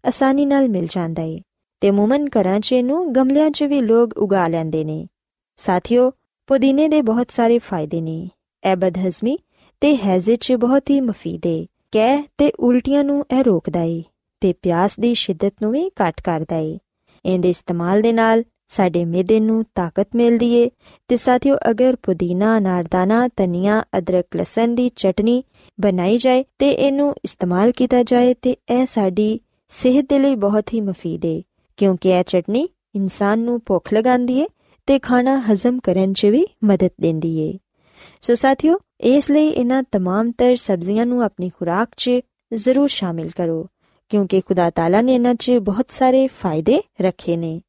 ਆਸਾਨੀ 0.08 0.46
ਨਾਲ 0.46 0.70
ਮਿਲ 0.70 0.86
ਜਾਂਦਾ 0.86 1.22
ਏ। 1.22 1.42
ਤੇ 1.84 1.90
ਮੂਮਨ 1.92 2.28
ਘਰਾਂ 2.32 2.60
'ਚ 2.60 2.74
ਨੂੰ 2.84 2.98
ਗਮਲਿਆਂ 3.14 3.50
'ਚ 3.52 3.64
ਵੀ 3.64 3.80
ਲੋਕ 3.82 4.14
ਉਗਾ 4.18 4.48
ਲੈਂਦੇ 4.48 4.84
ਨੇ 4.84 5.06
ਸਾਥੀਓ 5.60 6.10
ਪੁਦੀਨੇ 6.50 6.88
ਦੇ 6.88 7.02
ਬਹੁਤ 7.02 7.32
ਸਾਰੇ 7.32 7.58
ਫਾਇਦੇ 7.60 8.00
ਨੇ 8.02 8.16
ਇਹ 8.64 8.76
ਬਦਹਜ਼ਮੀ 8.76 9.38
ਤੇ 9.82 9.96
ਹੈਜ਼ੇ 9.96 10.36
'ਚ 10.36 10.54
ਬਹੁਤ 10.54 10.90
ਹੀ 10.90 11.00
ਮਫੀਦ 11.02 11.46
ਏ 11.46 11.66
ਕਹਿ 11.92 12.24
ਤੇ 12.38 12.52
ਉਲਟੀਆਂ 12.60 13.04
ਨੂੰ 13.04 13.26
ਇਹ 13.32 13.44
ਰੋਕਦਾ 13.44 13.84
ਏ 13.84 14.02
ਤੇ 14.42 14.54
ਪਿਆਸ 14.54 15.00
ਦੀ 15.00 15.14
ਸ਼ਿੱਦਤ 15.16 15.54
ਨੂੰ 15.62 15.72
ਵੀ 15.72 15.86
ਘਟ 16.02 16.22
ਕਰਦਾ 16.22 16.58
ਏ 16.58 16.78
ਇਹਦੇ 17.26 17.50
ਇਸਤੇਮਾਲ 17.50 18.02
ਦੇ 18.02 18.14
ਨਾਲ 18.14 18.44
ਸਾਡੇ 18.70 19.06
ਮਿਹਦੇ 19.06 19.40
ਨੂੰ 19.42 19.64
ਤਾਕਤ 19.76 20.16
ਮਿਲਦੀ 20.16 20.54
ਏ 20.54 20.70
ਤੇ 21.10 21.18
ਸਾਥੀਓ 21.18 21.58
ਅਗਰ 21.70 21.96
ਪੁਦੀਨਾ 22.04 22.58
ਨਾਰਦਾਨਾ 22.62 23.28
ਧਨੀਆ 23.38 23.84
ਅਦਰਕ 23.98 24.36
ਲਸਣ 24.36 24.76
ਦੀ 24.76 24.92
ਚਟਨੀ 24.96 25.42
ਬਣਾਈ 25.80 26.18
ਜਾਏ 26.18 26.44
ਤੇ 26.60 26.72
ਇਹਨੂੰ 26.72 27.14
ਇਸਤੇਮਾਲ 27.24 27.72
ਕੀਤਾ 27.72 28.04
ਜਾਏ 28.04 28.34
ਤੇ 28.34 28.56
ਇਹ 28.72 28.86
ਸਾਡੀ 28.86 29.40
ਸਿਹਤ 29.72 30.06
ਦੇ 30.10 30.20
ਲਈ 30.20 30.36
ਬਹੁਤ 30.38 30.74
ਹੀ 30.74 30.82
ਮਫੀਦ 30.82 31.26
ਏ 31.26 31.42
ਕਿਉਂਕਿ 31.77 32.11
ਇਹ 32.11 32.25
ਚਟਨੀ 32.25 32.69
ਇਨਸਾਨ 32.95 33.39
ਨੂੰ 33.39 33.61
ਭੁੱਖ 33.67 33.93
ਲਗਾਉਂਦੀ 33.95 34.39
ਏ 34.41 34.47
ਤੇ 34.87 34.99
ਖਾਣਾ 34.99 35.39
ਹਜ਼ਮ 35.53 35.79
ਕਰਨ 35.79 36.13
'ਚ 36.13 36.27
ਵੀ 36.27 36.47
ਮਦਦ 36.65 36.91
ਦਿੰਦੀ 37.01 37.37
ਏ 37.39 37.59
ਸੋ 38.21 38.35
ਸਾਥੀਓ 38.35 38.79
ਇਸ 39.01 39.31
ਲਈ 39.31 39.49
ਇਹਨਾਂ 39.49 39.83
तमाम 39.97 40.33
ਤਰ 40.39 40.57
ਸਬਜ਼ੀਆਂ 40.57 41.07
ਨੂੰ 41.07 41.23
ਆਪਣੀ 41.25 41.49
ਖੁਰਾਕ 41.49 41.89
'ਚ 41.97 42.11
ਜ਼ਰੂਰ 42.53 42.89
ਸ਼ਾਮਿਲ 42.89 43.31
ਕਰੋ 43.31 43.67
ਕਿਉਂਕਿ 44.09 44.41
ਖੁਦਾ 44.41 44.71
ਤਾਲਾ 44.71 45.01
ਨੇ 45.01 45.15
ਇਹਨਾਂ 45.15 45.35
'ਚ 45.35 45.51
ਬਹੁਤ 45.51 45.91
ਸਾਰੇ 45.91 46.27
ਫਾਇਦੇ 46.27 46.83
ਰੱਖੇ 47.01 47.37
ਨੇ 47.37 47.61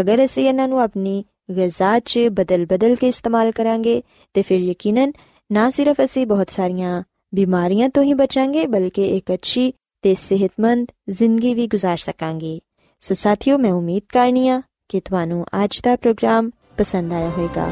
ਅਗਰ 0.00 0.24
ਅਸੀਂ 0.24 0.48
ਇਹਨਾਂ 0.48 0.68
ਨੂੰ 0.68 0.80
ਆਪਣੀ 0.80 1.24
ਗਿਜ਼ਾ 1.56 1.98
'ਚ 1.98 2.18
ਬਦਲ-ਬਦਲ 2.32 2.94
ਕੇ 2.94 3.08
ਇਸਤੇਮਾਲ 3.08 3.52
ਕਰਾਂਗੇ 3.52 4.02
ਤੇ 4.34 4.42
ਫਿਰ 4.42 4.60
ਯਕੀਨਨ 4.60 5.12
ਨਾ 5.52 5.70
ਸਿਰਫ 5.70 6.04
ਅਸੀਂ 6.04 6.26
ਬਹੁਤ 6.26 6.50
ਸਾਰੀਆਂ 6.50 7.02
ਬਿਮਾਰੀਆਂ 7.34 7.88
ਤੋਂ 7.88 8.02
ਹੀ 8.02 8.14
ਬਚਾਂਗੇ 8.14 8.66
ਬਲਕਿ 8.66 9.04
ਇੱਕ 9.16 9.34
ਅੱਛੀ 9.34 9.72
ਤੇ 10.02 10.14
ਸਿਹਤਮੰਦ 10.14 10.86
ਜ਼ਿੰਦਗੀ 11.10 11.54
ਵੀ 11.54 11.68
گزار 11.74 11.96
ਸਕਾਂਗੇ 11.96 12.58
ਸੋ 13.02 13.14
ਸਾਥੀਓ 13.14 13.58
ਮੈਂ 13.58 13.72
ਉਮੀਦ 13.72 14.02
ਕਰਨੀਆ 14.12 14.62
ਕਿ 14.88 15.00
ਤੁਹਾਨੂੰ 15.00 15.44
ਅੱਜ 15.64 15.80
ਦਾ 15.84 15.96
ਪ੍ਰੋਗਰਾਮ 15.96 16.50
ਪਸੰਦ 16.78 17.12
ਆਇਆ 17.12 17.28
ਹੋਵੇਗਾ 17.28 17.68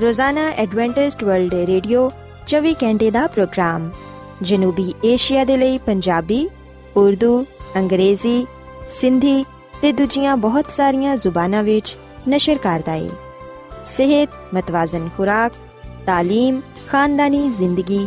ਰੋਜ਼ਾਨਾ 0.00 0.48
ਐਡਵੈਂਟਿਸਟ 0.50 1.24
ਵਰਲਡ 1.24 1.54
ਰੇਡੀਓ 1.54 2.08
24 2.46 2.74
ਘੰਟੇ 2.82 3.10
ਦਾ 3.10 3.26
ਪ੍ਰੋਗਰਾਮ 3.26 3.90
ਜਨੂਬੀ 4.42 4.92
ਏਸ਼ੀਆ 5.04 5.44
ਦੇ 5.44 5.56
ਲਈ 5.56 5.78
ਪੰਜਾਬੀ 5.78 6.48
ਉਰਦੂ 6.96 7.44
ਅੰਗਰੇਜ਼ੀ 7.76 8.46
ਸਿੰਧੀ 8.88 9.44
ਤੇ 9.82 9.92
ਦੂਜੀਆਂ 9.92 10.36
ਬਹੁਤ 10.36 10.70
ਸਾਰੀਆਂ 10.70 11.16
ਜ਼ੁਬਾਨਾਂ 11.16 11.62
ਵਿੱਚ 11.62 11.96
ਨਸ਼ਰ 12.28 12.58
ਕਰਦਾ 12.58 12.92
ਹੈ 12.92 13.08
ਸਿਹਤ 13.84 14.54
ਮਤਵਾਜ਼ਨ 14.54 15.08
ਖੁਰਾਕ 15.16 15.52
تعلیم 16.08 16.60
ਖਾਨਦਾਨੀ 16.88 17.48
ਜ਼ਿੰਦਗੀ 17.48 18.06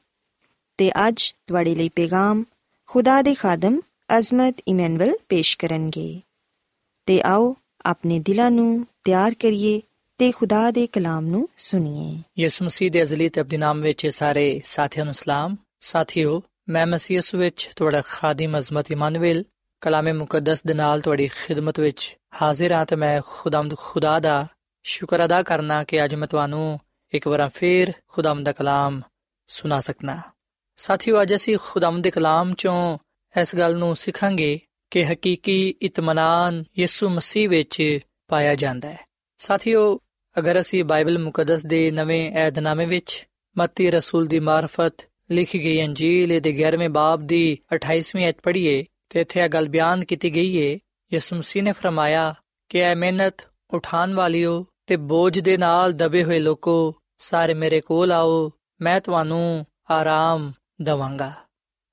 ਤੇ 0.77 0.91
ਅੱਜ 1.07 1.35
ਤੁਹਾਡੇ 1.47 1.75
ਲਈ 1.75 1.89
ਪੈਗਾਮ 1.89 2.43
ਖੁਦਾ 2.85 3.21
ਦੇ 3.21 3.35
ਖਾਦਮ 3.35 3.79
ਅਜ਼ਮਤ 4.17 4.55
ਇਮਨੁਅਲ 4.67 5.13
ਪੇਸ਼ 5.29 5.57
ਕਰਨਗੇ। 5.57 6.21
ਤੇ 7.05 7.21
ਆਓ 7.21 7.55
ਆਪਣੇ 7.85 8.19
ਦਿਲਾਂ 8.19 8.51
ਨੂੰ 8.51 8.87
ਤਿਆਰ 9.03 9.33
ਕਰੀਏ 9.33 9.81
ਤੇ 10.17 10.31
ਖੁਦਾ 10.31 10.71
ਦੇ 10.71 10.87
ਕਲਾਮ 10.87 11.25
ਨੂੰ 11.25 11.49
ਸੁਣੀਏ। 11.57 12.43
ਯਿਸੂ 12.43 12.65
ਮਸੀਹ 12.65 12.91
ਦੇ 12.91 13.01
ਅਜ਼ਲੀ 13.01 13.29
ਤੇ 13.29 13.41
ਅਬਦੀ 13.41 13.57
ਨਾਮ 13.57 13.81
ਵਿੱਚ 13.81 14.07
ਸਾਰੇ 14.07 14.61
ਸਾਥੀਆਂ 14.65 15.05
ਨੂੰ 15.05 15.13
ਸਲਾਮ। 15.13 15.55
ਸਾਥਿਓ, 15.79 16.43
ਮੈਂ 16.69 16.87
ਮਸੀਹ 16.87 17.17
ਯਿਸੂ 17.17 17.37
ਵਿੱਚ 17.37 17.69
ਤੁਹਾਡਾ 17.75 18.01
ਖਾਦੀਮ 18.07 18.57
ਅਜ਼ਮਤ 18.57 18.91
ਇਮਾਨੁਅਲ 18.91 19.43
ਕਲਾਮੇ 19.81 20.11
ਮੁਕੱਦਸ 20.11 20.63
ਦੇ 20.63 20.73
ਨਾਲ 20.73 21.01
ਤੁਹਾਡੀ 21.01 21.27
ਖਿਦਮਤ 21.27 21.79
ਵਿੱਚ 21.79 22.17
ਹਾਜ਼ਰ 22.41 22.71
ਹਾਂ 22.71 22.85
ਤੇ 22.85 22.95
ਮੈਂ 22.95 23.21
ਖੁਦਾਮਦ 23.27 23.77
ਖੁਦਾ 23.77 24.19
ਦਾ 24.19 24.47
ਸ਼ੁਕਰ 24.83 25.25
ਅਦਾ 25.25 25.43
ਕਰਨਾ 25.43 25.83
ਕਿ 25.83 26.05
ਅੱਜ 26.05 26.15
ਮੈਂ 26.15 26.27
ਤੁਹਾਨੂੰ 26.27 26.79
ਇੱਕ 27.13 27.27
ਵਾਰ 27.27 27.49
ਫੇਰ 27.49 27.93
ਖੁਦਾਮਦ 28.07 28.45
ਦਾ 28.45 28.51
ਕਲਾਮ 28.51 29.01
ਸੁਣਾ 29.47 29.79
ਸਕਣਾ 29.79 30.21
ਸਾਥੀਓ, 30.81 31.21
ਅੱਜ 31.21 31.35
ਅਸੀਂ 31.35 31.57
ਖੁਦਾਮਦ 31.63 32.03
ਦੇ 32.03 32.11
ਕਲਾਮ 32.11 32.53
ਚੋਂ 32.53 32.97
ਇਸ 33.41 33.55
ਗੱਲ 33.55 33.77
ਨੂੰ 33.77 33.95
ਸਿੱਖਾਂਗੇ 33.95 34.59
ਕਿ 34.91 35.05
ਹਕੀਕੀ 35.05 35.75
ਇਤਮਾਨਾਨ 35.81 36.63
ਯਿਸੂ 36.79 37.09
ਮਸੀਹ 37.09 37.49
ਵਿੱਚ 37.49 37.99
ਪਾਇਆ 38.27 38.55
ਜਾਂਦਾ 38.55 38.89
ਹੈ। 38.89 38.99
ਸਾਥੀਓ, 39.37 39.99
ਅਗਰ 40.39 40.59
ਅਸੀਂ 40.59 40.83
ਬਾਈਬਲ 40.83 41.19
ਮੁਕੱਦਸ 41.19 41.65
ਦੇ 41.65 41.91
ਨਵੇਂ 41.91 42.31
ਏਧਨਾਮੇ 42.37 42.85
ਵਿੱਚ 42.85 43.27
ਮੱਤੀ 43.57 43.91
ਰਸੂਲ 43.91 44.25
ਦੀ 44.25 44.39
ਮਾਰਫਤ 44.39 44.93
ਲਿਖੀ 45.31 45.63
ਗਈ 45.63 45.85
ਅੰਜੀਲ 45.85 46.39
ਦੇ 46.39 46.53
11ਵੇਂ 46.53 46.89
ਬਾਬ 46.89 47.21
ਦੀ 47.21 47.57
28ਵੀਂ 47.75 48.29
ਅਧ 48.29 48.35
ਪੜ੍ਹੀਏ 48.43 48.85
ਤੇ 49.09 49.21
ਇੱਥੇ 49.21 49.39
ਇਹ 49.39 49.49
ਗੱਲ 49.49 49.67
ਬਿਆਨ 49.67 50.05
ਕੀਤੀ 50.05 50.35
ਗਈ 50.35 50.51
ਹੈ 50.61 50.77
ਯਿਸੂ 51.13 51.35
ਮਸੀਹ 51.35 51.63
ਨੇ 51.63 51.71
ਫਰਮਾਇਆ 51.71 52.35
ਕਿ 52.69 52.79
ਐ 52.79 52.95
ਮਿਹਨਤ 52.95 53.47
ਉਠਾਣ 53.73 54.13
ਵਾਲਿਓ 54.13 54.65
ਤੇ 54.87 54.95
ਬੋਝ 54.95 55.39
ਦੇ 55.39 55.57
ਨਾਲ 55.57 55.93
ਦਬੇ 55.93 56.23
ਹੋਏ 56.23 56.39
ਲੋਕੋ, 56.39 56.95
ਸਾਰੇ 57.17 57.53
ਮੇਰੇ 57.53 57.81
ਕੋਲ 57.81 58.11
ਆਓ, 58.11 58.51
ਮੈਂ 58.81 59.01
ਤੁਹਾਨੂੰ 59.01 59.65
ਆਰਾਮ 59.91 60.51
ਦਵਾਂਗਾ। 60.81 61.33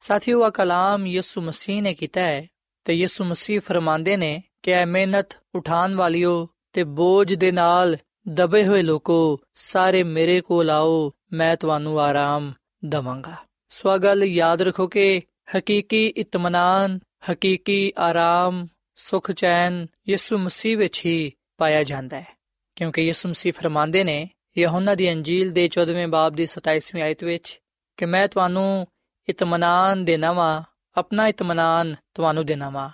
ਸਾਥੀਓ 0.01 0.43
ਆ 0.43 0.51
ਕਲਾਮ 0.51 1.07
ਯਿਸੂ 1.07 1.41
ਮਸੀਹ 1.41 1.83
ਨੇ 1.83 1.95
ਕੀਤਾ 1.95 2.21
ਹੈ 2.21 2.47
ਤੇ 2.85 2.93
ਯਿਸੂ 2.93 3.25
ਮਸੀਹ 3.25 3.61
ਫਰਮਾਉਂਦੇ 3.61 4.17
ਨੇ 4.17 4.43
ਕਿ 4.63 4.71
ਐ 4.71 4.87
ਮਿਹਨਤ 4.87 5.29
ਉਠਾਣ 5.55 5.95
ਵਾਲਿਓ 5.95 6.49
ਤੇ 6.73 6.85
ਬੋਝ 6.85 7.35
ਦੇ 7.35 7.53
ਨਾਲ 7.53 7.97
ਦਬੇ 8.29 8.67
ਹੋਏ 8.67 8.83
ਲੋਕੋ, 8.83 9.41
ਸਾਰੇ 9.55 10.03
ਮੇਰੇ 10.03 10.41
ਕੋਲ 10.41 10.71
ਆਓ, 10.71 11.13
ਮੈਂ 11.33 11.57
ਤੁਹਾਨੂੰ 11.57 12.01
ਆਰਾਮ 12.01 12.53
ਦਵਾਂਗਾ। 12.85 13.37
ਸੋ 13.69 13.99
ਗੱਲ 13.99 14.25
ਯਾਦ 14.25 14.63
ਰੱਖੋ 14.63 14.87
ਕਿ 14.87 15.23
ਹਕੀਕੀ 15.57 16.07
ਇਤਮਾਨਾਨ, 16.07 16.99
ਹਕੀਕੀ 17.33 17.93
ਆਰਾਮ, 17.99 18.69
ਸੁਖ 18.95 19.31
ਚੈਨ 19.31 19.87
ਯਿਸੂ 20.09 20.39
ਮਸੀਹ 20.39 20.79
ਵਿੱਚ 20.79 21.07
ਹੀ 21.07 21.33
ਪਾਇਆ 21.57 21.85
ਜਾਂਦਾ 21.85 22.21
ਹੈ। 22.21 22.37
ਕਿਉਂਕਿ 22.77 23.03
ਯਿਸੂ 23.03 23.29
ਮਸੀਹ 23.29 23.53
ਫਰਮਾਉਂਦੇ 23.53 24.05
ਨੇ, 24.05 24.31
ਯਹੋਨਾ 24.59 24.95
ਦੀ 24.95 25.13
ਅੰਜੀਲ 25.13 25.53
ਦੇ 25.53 25.69
14ਵੇਂ 25.69 26.09
ਬਾਬ 26.09 26.33
ਦੀ 26.35 26.47
27ਵੀਂ 26.47 27.03
ਆਇਤ 27.03 27.25
ਵਿੱਚ 27.25 27.61
ਕਿ 27.99 28.07
ਮੈਂ 28.07 28.27
ਤੁਹਾਨੂੰ 28.29 28.87
ਇਤਮਾਨਾਨ 29.29 30.05
ਦੇਣਾ 30.05 30.33
ਵਾ 30.33 30.65
ਆਪਣਾ 30.97 31.27
ਇਤਮਾਨਾਨ 31.29 31.95
ਤੁਹਾਨੂੰ 32.15 32.45
ਦੇਣਾ 32.47 32.69
ਵਾ 32.71 32.91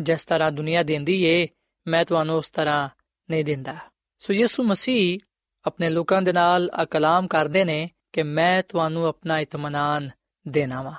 ਜਿਸ 0.00 0.24
ਤਰ੍ਹਾਂ 0.24 0.50
ਦੁਨੀਆ 0.52 0.82
ਦਿੰਦੀ 0.82 1.22
ਏ 1.24 1.46
ਮੈਂ 1.86 2.04
ਤੁਹਾਨੂੰ 2.04 2.36
ਉਸ 2.36 2.50
ਤਰ੍ਹਾਂ 2.50 2.88
ਨਹੀਂ 3.28 3.44
ਦਿੰਦਾ 3.44 3.76
ਸੋ 4.18 4.32
ਯਿਸੂ 4.32 4.62
ਮਸੀਹ 4.62 5.18
ਆਪਣੇ 5.64 5.88
ਲੋਕਾਂ 5.88 6.22
ਦੇ 6.22 6.32
ਨਾਲ 6.32 6.70
ਆ 6.74 6.84
ਕਲਾਮ 6.84 7.26
ਕਰਦੇ 7.26 7.64
ਨੇ 7.64 7.88
ਕਿ 8.12 8.22
ਮੈਂ 8.22 8.62
ਤੁਹਾਨੂੰ 8.62 9.06
ਆਪਣਾ 9.06 9.38
ਇਤਮਾਨਾਨ 9.40 10.08
ਦੇਣਾ 10.46 10.82
ਵਾ 10.82 10.94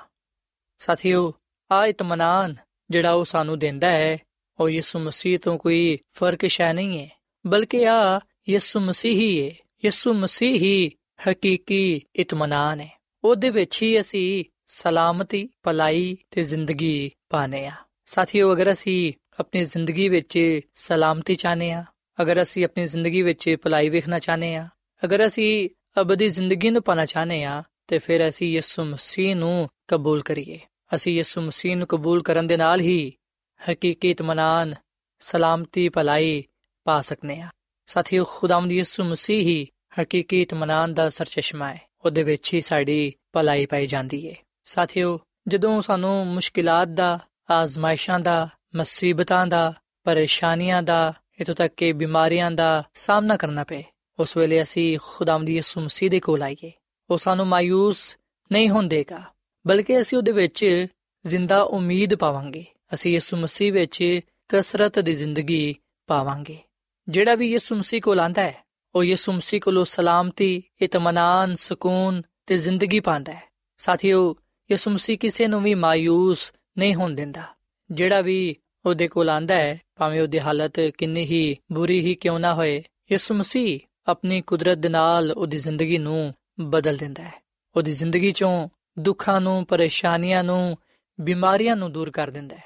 ਸਾਥੀਓ 0.80 1.32
ਆ 1.70 1.84
ਇਤਮਾਨਾਨ 1.86 2.54
ਜਿਹੜਾ 2.90 3.12
ਉਹ 3.12 3.24
ਸਾਨੂੰ 3.24 3.58
ਦਿੰਦਾ 3.58 3.90
ਹੈ 3.90 4.16
ਉਹ 4.58 4.68
ਯਿਸੂ 4.68 4.98
ਮਸੀਹ 4.98 5.38
ਤੋਂ 5.38 5.58
ਕੋਈ 5.58 5.98
ਫ਼ਰਕ 6.12 6.46
ਸ਼ੈ 6.46 6.72
ਨਹੀਂ 6.72 6.98
ਹੈ 6.98 7.08
ਬਲਕਿ 7.44 7.86
ਆ 7.86 8.20
ਯਿਸੂ 8.48 8.80
ਮਸੀਹ 8.80 9.20
ਹੀ 9.20 9.30
ਹੈ 9.40 9.54
ਯਿਸੂ 9.84 10.12
ਮਸੀਹ 10.12 10.60
ਹੀ 10.60 10.90
ਹਕੀਕੀ 11.28 12.00
ਇਤਮਾਨਾਨ 12.16 12.80
ਹੈ 12.80 12.99
ਉਹਦੇ 13.24 13.50
ਵਿੱਚ 13.50 13.82
ਹੀ 13.82 14.00
ਅਸੀਂ 14.00 14.44
ਸਲਾਮਤੀ, 14.66 15.48
ਭਲਾਈ 15.62 16.16
ਤੇ 16.30 16.42
ਜ਼ਿੰਦਗੀ 16.42 17.10
ਪਾਣੇ 17.28 17.66
ਆ 17.66 17.72
ਸਾਥੀਓ, 18.04 18.52
ਅਗਰ 18.52 18.72
ਅਸੀਂ 18.72 19.12
ਆਪਣੀ 19.40 19.62
ਜ਼ਿੰਦਗੀ 19.62 20.08
ਵਿੱਚ 20.08 20.60
ਸਲਾਮਤੀ 20.74 21.34
ਚਾਹਨੇ 21.34 21.72
ਆ 21.72 21.84
ਅਗਰ 22.22 22.42
ਅਸੀਂ 22.42 22.64
ਆਪਣੀ 22.64 22.84
ਜ਼ਿੰਦਗੀ 22.84 23.22
ਵਿੱਚ 23.22 23.56
ਭਲਾਈ 23.62 23.88
ਵੇਖਣਾ 23.88 24.18
ਚਾਹਨੇ 24.18 24.54
ਆ 24.54 24.68
ਅਗਰ 25.04 25.26
ਅਸੀਂ 25.26 25.70
ਅਬਦੀ 26.00 26.28
ਜ਼ਿੰਦਗੀ 26.28 26.70
ਨੂੰ 26.70 26.82
ਪਾਣਾ 26.82 27.04
ਚਾਹਨੇ 27.04 27.44
ਆ 27.44 27.62
ਤੇ 27.86 27.98
ਫਿਰ 27.98 28.28
ਅਸੀਂ 28.28 28.52
ਯਿਸੂ 28.52 28.84
ਮਸੀਹ 28.84 29.36
ਨੂੰ 29.36 29.68
ਕਬੂਲ 29.88 30.22
ਕਰੀਏ। 30.22 30.58
ਅਸੀਂ 30.94 31.14
ਯਿਸੂ 31.14 31.40
ਮਸੀਹ 31.40 31.76
ਨੂੰ 31.76 31.86
ਕਬੂਲ 31.86 32.22
ਕਰਨ 32.22 32.46
ਦੇ 32.46 32.56
ਨਾਲ 32.56 32.80
ਹੀ 32.80 33.12
ਹਕੀਕੀ 33.70 34.10
ਇਤਮਾਨਾਨ 34.10 34.74
ਸਲਾਮਤੀ, 35.18 35.88
ਭਲਾਈ 35.88 36.44
ਪਾ 36.84 37.00
ਸਕਨੇ 37.00 37.40
ਆ 37.40 37.48
ਸਾਥੀਓ, 37.86 38.24
ਖੁਦਾਵੰਦ 38.24 38.72
ਯਿਸੂ 38.72 39.04
ਮਸੀਹ 39.04 39.40
ਹੀ 39.40 39.68
ਹਕੀਕੀ 40.00 40.42
ਇਤਮਾਨਾਨ 40.42 40.94
ਦਾ 40.94 41.08
ਸਰਚਸ਼ਮਾ 41.08 41.72
ਹੈ। 41.72 41.89
ਉਹਦੇ 42.04 42.22
ਵਿੱਚ 42.22 42.54
ਹੀ 42.54 42.60
ਸਾਡੀ 42.60 43.14
ਭਲਾਈ 43.32 43.66
ਪਾਈ 43.66 43.86
ਜਾਂਦੀ 43.86 44.30
ਹੈ 44.30 44.34
ਸਾਥੀਓ, 44.64 45.20
ਜਦੋਂ 45.48 45.82
ਸਾਨੂੰ 45.82 46.26
ਮੁਸ਼ਕਿਲਾਂ 46.26 46.86
ਦਾ, 46.86 47.18
ਆਜ਼ਮਾਇਸ਼ਾਂ 47.50 48.20
ਦਾ, 48.20 48.48
ਮੁਸੀਬਤਾਂ 48.76 49.46
ਦਾ, 49.46 49.74
ਪਰੇਸ਼ਾਨੀਆਂ 50.04 50.82
ਦਾ 50.82 51.12
ਇਤੋਂ 51.40 51.54
ਤੱਕ 51.54 51.74
ਕਿ 51.74 51.92
ਬਿਮਾਰੀਆਂ 51.92 52.50
ਦਾ 52.50 52.82
ਸਾਹਮਣਾ 52.94 53.36
ਕਰਨਾ 53.36 53.64
ਪਏ, 53.64 53.84
ਉਸ 54.18 54.36
ਵੇਲੇ 54.36 54.62
ਅਸੀਂ 54.62 54.98
ਖੁਦਾਵੰਦ 55.02 55.50
ਯਿਸੂ 55.50 55.80
ਮਸੀਹ 55.80 56.10
ਦੇ 56.10 56.20
ਕੋਲ 56.20 56.42
ਆਈਏ। 56.42 56.72
ਉਹ 57.10 57.18
ਸਾਨੂੰ 57.18 57.46
ਮਾਇੂਸ 57.46 58.16
ਨਹੀਂ 58.52 58.70
ਹੁੰਦੇਗਾ 58.70 59.22
ਬਲਕਿ 59.66 60.00
ਅਸੀਂ 60.00 60.18
ਉਹਦੇ 60.18 60.32
ਵਿੱਚ 60.32 60.86
ਜ਼ਿੰਦਾ 61.26 61.62
ਉਮੀਦ 61.62 62.14
ਪਾਵਾਂਗੇ। 62.14 62.64
ਅਸੀਂ 62.94 63.12
ਯਿਸੂ 63.12 63.36
ਮਸੀਹ 63.36 63.72
ਵਿੱਚ 63.72 64.20
ਕਸਰਤ 64.48 64.98
ਦੀ 64.98 65.12
ਜ਼ਿੰਦਗੀ 65.12 65.76
ਪਾਵਾਂਗੇ। 66.06 66.58
ਜਿਹੜਾ 67.08 67.34
ਵੀ 67.34 67.52
ਯਿਸੂ 67.52 67.74
ਮਸੀਹ 67.74 68.00
ਕੋਲ 68.00 68.20
ਆਂਦਾ 68.20 68.42
ਹੈ 68.42 68.69
ਉਹ 68.94 69.04
ਯਿਸੂ 69.04 69.32
ਮਸੀਹ 69.32 69.60
ਕੋਲੋਂ 69.60 69.84
ਸਲਾਮਤੀ 69.84 70.62
ਇਤਮਾਨਾਨ 70.82 71.54
ਸਕੂਨ 71.54 72.22
ਤੇ 72.46 72.56
ਜ਼ਿੰਦਗੀ 72.56 73.00
ਪਾਉਂਦਾ 73.00 73.32
ਹੈ। 73.32 73.42
ਸਾਥੀਓ, 73.78 74.36
ਯਿਸੂ 74.70 74.90
ਮਸੀਹ 74.90 75.18
ਕਿਸੇ 75.18 75.46
ਨੂੰ 75.46 75.62
ਵੀ 75.62 75.74
ਮਾਇੂਸ 75.74 76.52
ਨਹੀਂ 76.78 76.94
ਹੋਣ 76.94 77.14
ਦਿੰਦਾ। 77.14 77.42
ਜਿਹੜਾ 77.90 78.20
ਵੀ 78.20 78.56
ਉਹਦੇ 78.86 79.08
ਕੋਲ 79.08 79.28
ਆਂਦਾ 79.28 79.54
ਹੈ, 79.54 79.80
ਭਾਵੇਂ 79.96 80.22
ਉਹਦੀ 80.22 80.40
ਹਾਲਤ 80.40 80.80
ਕਿੰਨੀ 80.80 81.24
ਹੀ 81.24 81.56
ਬੁਰੀ 81.72 82.00
ਹੀ 82.00 82.14
ਕਿਉਂ 82.14 82.40
ਨਾ 82.40 82.54
ਹੋਏ, 82.54 82.82
ਯਿਸੂ 83.12 83.34
ਮਸੀਹ 83.34 83.80
ਆਪਣੀ 84.06 84.40
ਕੁਦਰਤ 84.40 84.78
ਦੇ 84.78 84.88
ਨਾਲ 84.88 85.32
ਉਹਦੀ 85.32 85.58
ਜ਼ਿੰਦਗੀ 85.58 85.98
ਨੂੰ 85.98 86.34
ਬਦਲ 86.60 86.96
ਦਿੰਦਾ 86.96 87.22
ਹੈ। 87.22 87.34
ਉਹਦੀ 87.76 87.92
ਜ਼ਿੰਦਗੀ 87.92 88.30
ਚੋਂ 88.30 88.68
ਦੁੱਖਾਂ 88.98 89.40
ਨੂੰ, 89.40 89.66
ਪਰੇਸ਼ਾਨੀਆਂ 89.66 90.44
ਨੂੰ, 90.44 90.76
ਬਿਮਾਰੀਆਂ 91.20 91.76
ਨੂੰ 91.76 91.92
ਦੂਰ 91.92 92.10
ਕਰ 92.10 92.30
ਦਿੰਦਾ 92.30 92.56
ਹੈ। 92.56 92.64